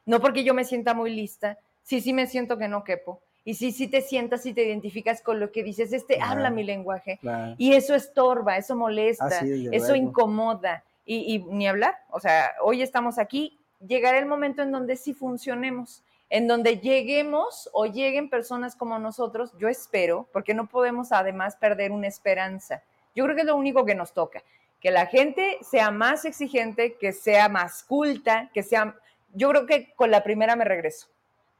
[0.06, 3.20] No porque yo me sienta muy lista, sí, sí me siento que no quepo.
[3.42, 6.62] Y sí, sí te sientas y te identificas con lo que dices, este habla mi
[6.62, 7.18] lenguaje.
[7.56, 9.40] Y eso estorba, eso molesta,
[9.72, 11.96] eso incomoda y, ni hablar.
[12.10, 17.68] O sea, hoy estamos aquí, llegará el momento en donde sí funcionemos, en donde lleguemos
[17.72, 22.82] o lleguen personas como nosotros, yo espero, porque no podemos además perder una esperanza.
[23.14, 24.42] Yo creo que es lo único que nos toca,
[24.80, 28.96] que la gente sea más exigente, que sea más culta, que sea...
[29.32, 31.08] Yo creo que con la primera me regreso.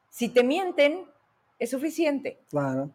[0.08, 1.04] Si te mienten,
[1.58, 2.38] es suficiente.
[2.48, 2.90] Claro.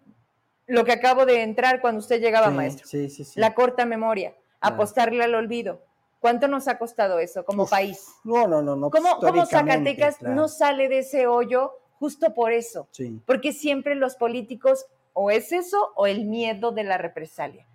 [0.67, 2.87] Lo que acabo de entrar cuando usted llegaba, maestro.
[2.87, 3.39] Sí, sí, sí.
[3.39, 5.81] La corta memoria, apostarle al olvido,
[6.25, 8.03] ¿Cuánto nos ha costado eso como país?
[8.23, 8.89] No, no, no, no.
[8.89, 12.87] ¿Cómo, cómo Zacatecas no sale de ese hoyo justo por eso?
[12.89, 13.21] Sí.
[13.27, 17.67] Porque siempre los políticos o es eso o el miedo de la represalia.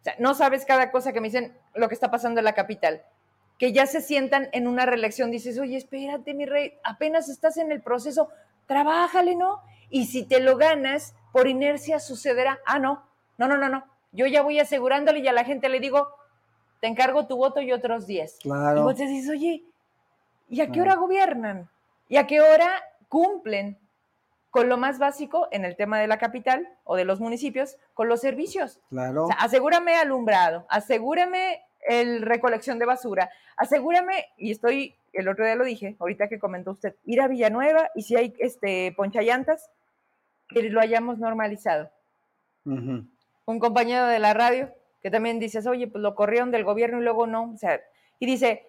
[0.00, 2.54] O sea, no sabes cada cosa que me dicen lo que está pasando en la
[2.54, 3.02] capital.
[3.58, 7.70] Que ya se sientan en una reelección, dices, oye, espérate, mi rey, apenas estás en
[7.70, 8.30] el proceso,
[8.64, 9.60] trabájale, ¿no?
[9.90, 13.04] Y si te lo ganas, por inercia sucederá, ah, no,
[13.36, 16.08] no, no, no, no, yo ya voy asegurándole y a la gente le digo,
[16.80, 18.38] te encargo tu voto y otros 10.
[18.42, 18.80] Claro.
[18.80, 19.62] Y vos dices, oye,
[20.48, 21.68] ¿y a qué hora gobiernan?
[22.08, 23.78] ¿Y a qué hora cumplen
[24.50, 28.08] con lo más básico en el tema de la capital o de los municipios, con
[28.08, 28.80] los servicios?
[28.88, 29.24] Claro.
[29.24, 35.54] O sea, asegúrame alumbrado, asegúrame el recolección de basura, asegúrame, y estoy, el otro día
[35.54, 39.70] lo dije, ahorita que comentó usted, ir a Villanueva y si hay este ponchallantas,
[40.48, 41.90] que lo hayamos normalizado.
[42.64, 44.70] Un compañero de la radio
[45.02, 47.80] que también dices, oye, pues lo corrieron del gobierno y luego no, o sea,
[48.18, 48.66] y dice,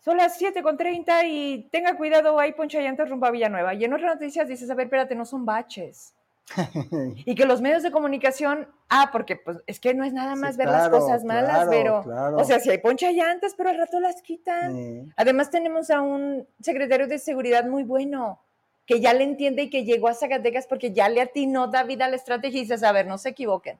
[0.00, 3.74] son las 7.30 y tenga cuidado, hay ponchallantas rumbo a Villanueva.
[3.74, 6.14] Y en otras noticias dices, a ver, espérate, no son baches.
[7.26, 10.56] y que los medios de comunicación, ah, porque pues es que no es nada más
[10.56, 12.02] ver las cosas malas, pero,
[12.36, 15.12] o sea, si hay poncha llantas, pero al rato las quitan.
[15.16, 18.40] Además tenemos a un secretario de seguridad muy bueno,
[18.86, 22.08] que ya le entiende y que llegó a Zacatecas porque ya le atinó David a
[22.08, 23.78] la estrategia y dices, a ver, no se equivoquen.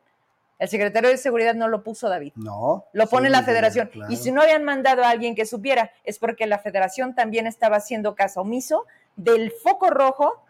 [0.59, 2.33] El secretario de seguridad no lo puso David.
[2.35, 2.87] No.
[2.93, 3.91] Lo pone la federación.
[4.09, 7.77] Y si no habían mandado a alguien que supiera, es porque la federación también estaba
[7.77, 8.85] haciendo caso omiso
[9.17, 10.45] del foco rojo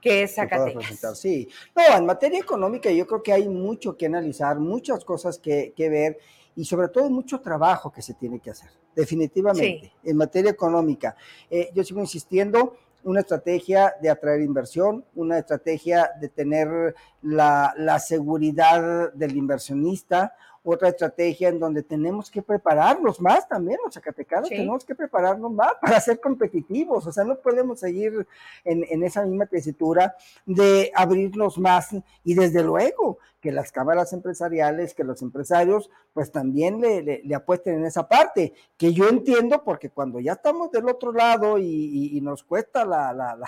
[0.00, 1.18] que es Zacatecas.
[1.18, 5.74] Sí, no, en materia económica yo creo que hay mucho que analizar, muchas cosas que,
[5.76, 6.18] ver
[6.56, 11.14] y sobre todo mucho trabajo que se tiene que hacer, definitivamente, en materia económica.
[11.50, 17.98] Eh, yo sigo insistiendo, una estrategia de atraer inversión, una estrategia de tener la, la
[17.98, 24.84] seguridad del inversionista, otra estrategia en donde tenemos que prepararnos más también, los zacatecanos, tenemos
[24.84, 28.26] que prepararnos más para ser competitivos, o sea, no podemos seguir
[28.64, 31.88] en, esa misma tesitura de abrirnos más
[32.24, 37.86] y desde luego que las cámaras empresariales, que los empresarios, pues también le, apuesten en
[37.86, 42.84] esa parte, que yo entiendo porque cuando ya estamos del otro lado y, nos cuesta
[42.84, 43.38] la, la,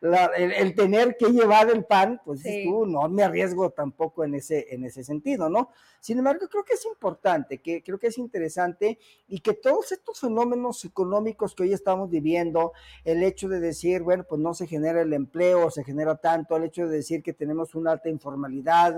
[0.00, 4.66] la, el, tener que llevar el pan, pues tú, no me arriesgo tampoco en ese,
[4.74, 5.70] en ese sentido, ¿no?
[6.00, 8.98] Sin embargo, creo que es importante, que creo que es interesante
[9.28, 12.72] y que todos estos fenómenos económicos que hoy estamos viviendo,
[13.04, 16.64] el hecho de decir, bueno, pues no se genera el empleo, se genera tanto, el
[16.64, 18.89] hecho de decir que tenemos una alta informalidad,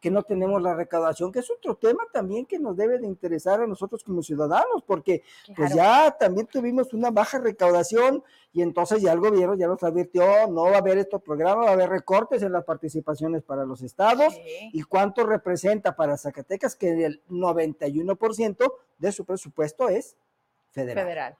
[0.00, 3.60] que no tenemos la recaudación, que es otro tema también que nos debe de interesar
[3.60, 5.22] a nosotros como ciudadanos, porque
[5.56, 8.22] pues ya también tuvimos una baja recaudación
[8.52, 11.70] y entonces ya el gobierno ya nos advirtió, no va a haber estos programas, va
[11.70, 14.34] a haber recortes en las participaciones para los estados
[14.72, 20.16] y cuánto representa para Zacatecas que el 91% de su presupuesto es
[20.70, 21.04] federal.
[21.04, 21.36] federal.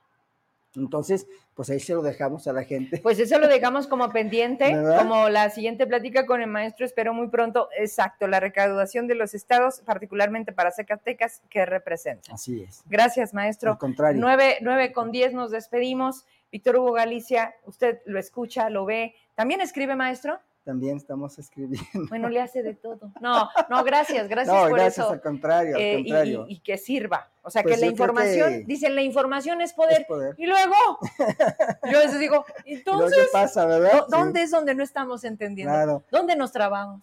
[0.76, 2.98] Entonces, pues ahí se lo dejamos a la gente.
[2.98, 7.28] Pues eso lo dejamos como pendiente, como la siguiente plática con el maestro, espero muy
[7.28, 12.32] pronto, exacto, la recaudación de los estados, particularmente para Zacatecas, que representa.
[12.32, 12.82] Así es.
[12.86, 13.72] Gracias, maestro.
[13.72, 14.20] Al contrario.
[14.20, 16.24] 9, con 10 nos despedimos.
[16.52, 19.14] Víctor Hugo Galicia, usted lo escucha, lo ve.
[19.34, 20.40] ¿También escribe, maestro?
[20.70, 22.06] También estamos escribiendo.
[22.10, 23.10] Bueno, le hace de todo.
[23.20, 25.10] No, no, gracias, gracias no, por gracias, eso.
[25.10, 26.44] al contrario, al eh, contrario.
[26.46, 27.28] Y, que sirva.
[27.42, 30.06] O sea, que pues la información, dicen, la información es poder.
[30.38, 30.76] Y luego,
[31.90, 34.04] yo a veces digo, entonces, ¿qué pasa, verdad?
[34.08, 35.72] ¿dónde es donde no estamos entendiendo?
[35.72, 36.04] Claro.
[36.08, 37.00] ¿Dónde nos trabamos?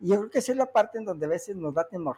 [0.00, 2.16] Yo creo que esa es la parte en donde a veces nos da temor.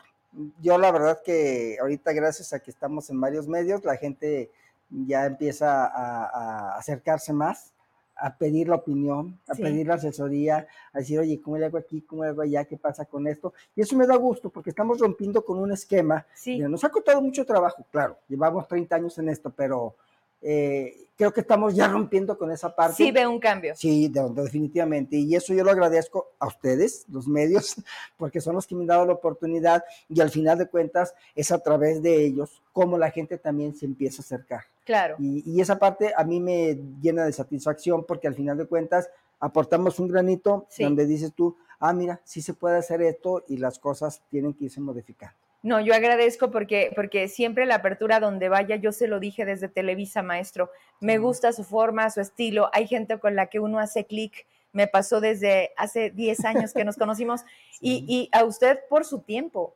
[0.62, 4.50] Yo la verdad que ahorita, gracias a que estamos en varios medios, la gente
[4.88, 7.74] ya empieza a acercarse más
[8.18, 12.02] a pedir la opinión, a pedir la asesoría, a decir, oye, ¿cómo le hago aquí?
[12.02, 12.64] ¿Cómo le hago allá?
[12.64, 13.54] ¿Qué pasa con esto?
[13.76, 16.26] Y eso me da gusto porque estamos rompiendo con un esquema.
[16.34, 16.58] Sí.
[16.58, 19.94] Nos ha costado mucho trabajo, claro, llevamos 30 años en esto, pero
[20.40, 22.96] eh, creo que estamos ya rompiendo con esa parte.
[22.96, 23.74] Sí, ve un cambio.
[23.76, 25.16] Sí, definitivamente.
[25.16, 27.76] Y eso yo lo agradezco a ustedes, los medios,
[28.16, 31.50] porque son los que me han dado la oportunidad y al final de cuentas es
[31.50, 34.64] a través de ellos como la gente también se empieza a acercar.
[34.88, 35.16] Claro.
[35.18, 39.98] Y, esa parte a mí me llena de satisfacción porque al final de cuentas aportamos
[39.98, 44.22] un granito donde dices tú, ah, mira, sí se puede hacer esto y las cosas
[44.30, 45.36] tienen que irse modificando.
[45.62, 49.68] No, yo agradezco porque, porque siempre la apertura donde vaya, yo se lo dije desde
[49.68, 54.06] Televisa, maestro, me gusta su forma, su estilo, hay gente con la que uno hace
[54.06, 57.42] clic, me pasó desde hace 10 años que nos conocimos,
[57.82, 59.74] y, y, a usted por su tiempo,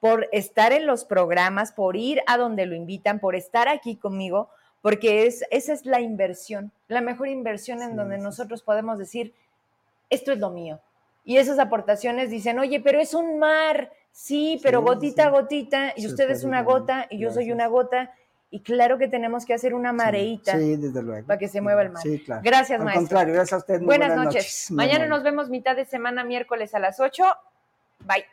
[0.00, 4.48] por estar en los programas, por ir a donde lo invitan, por estar aquí conmigo,
[4.80, 9.34] porque es, esa es la inversión, la mejor inversión en donde nosotros podemos decir,
[10.10, 10.80] esto es lo mío.
[11.24, 16.04] Y esas aportaciones dicen, oye, pero es un mar, Sí, pero gotita a gotita, y
[16.08, 18.12] usted es una gota y yo soy una gota,
[18.50, 20.58] y claro que tenemos que hacer una mareita.
[20.58, 21.24] Sí, desde luego.
[21.24, 22.02] Para que se mueva el mar.
[22.02, 22.42] Sí, claro.
[22.44, 23.02] Gracias, Al maestro.
[23.02, 23.80] contrario, gracias a usted.
[23.80, 24.72] buenas, noches.
[24.72, 27.22] Mañana nos vemos mitad de semana, miércoles a las 8.
[28.00, 28.24] Bye.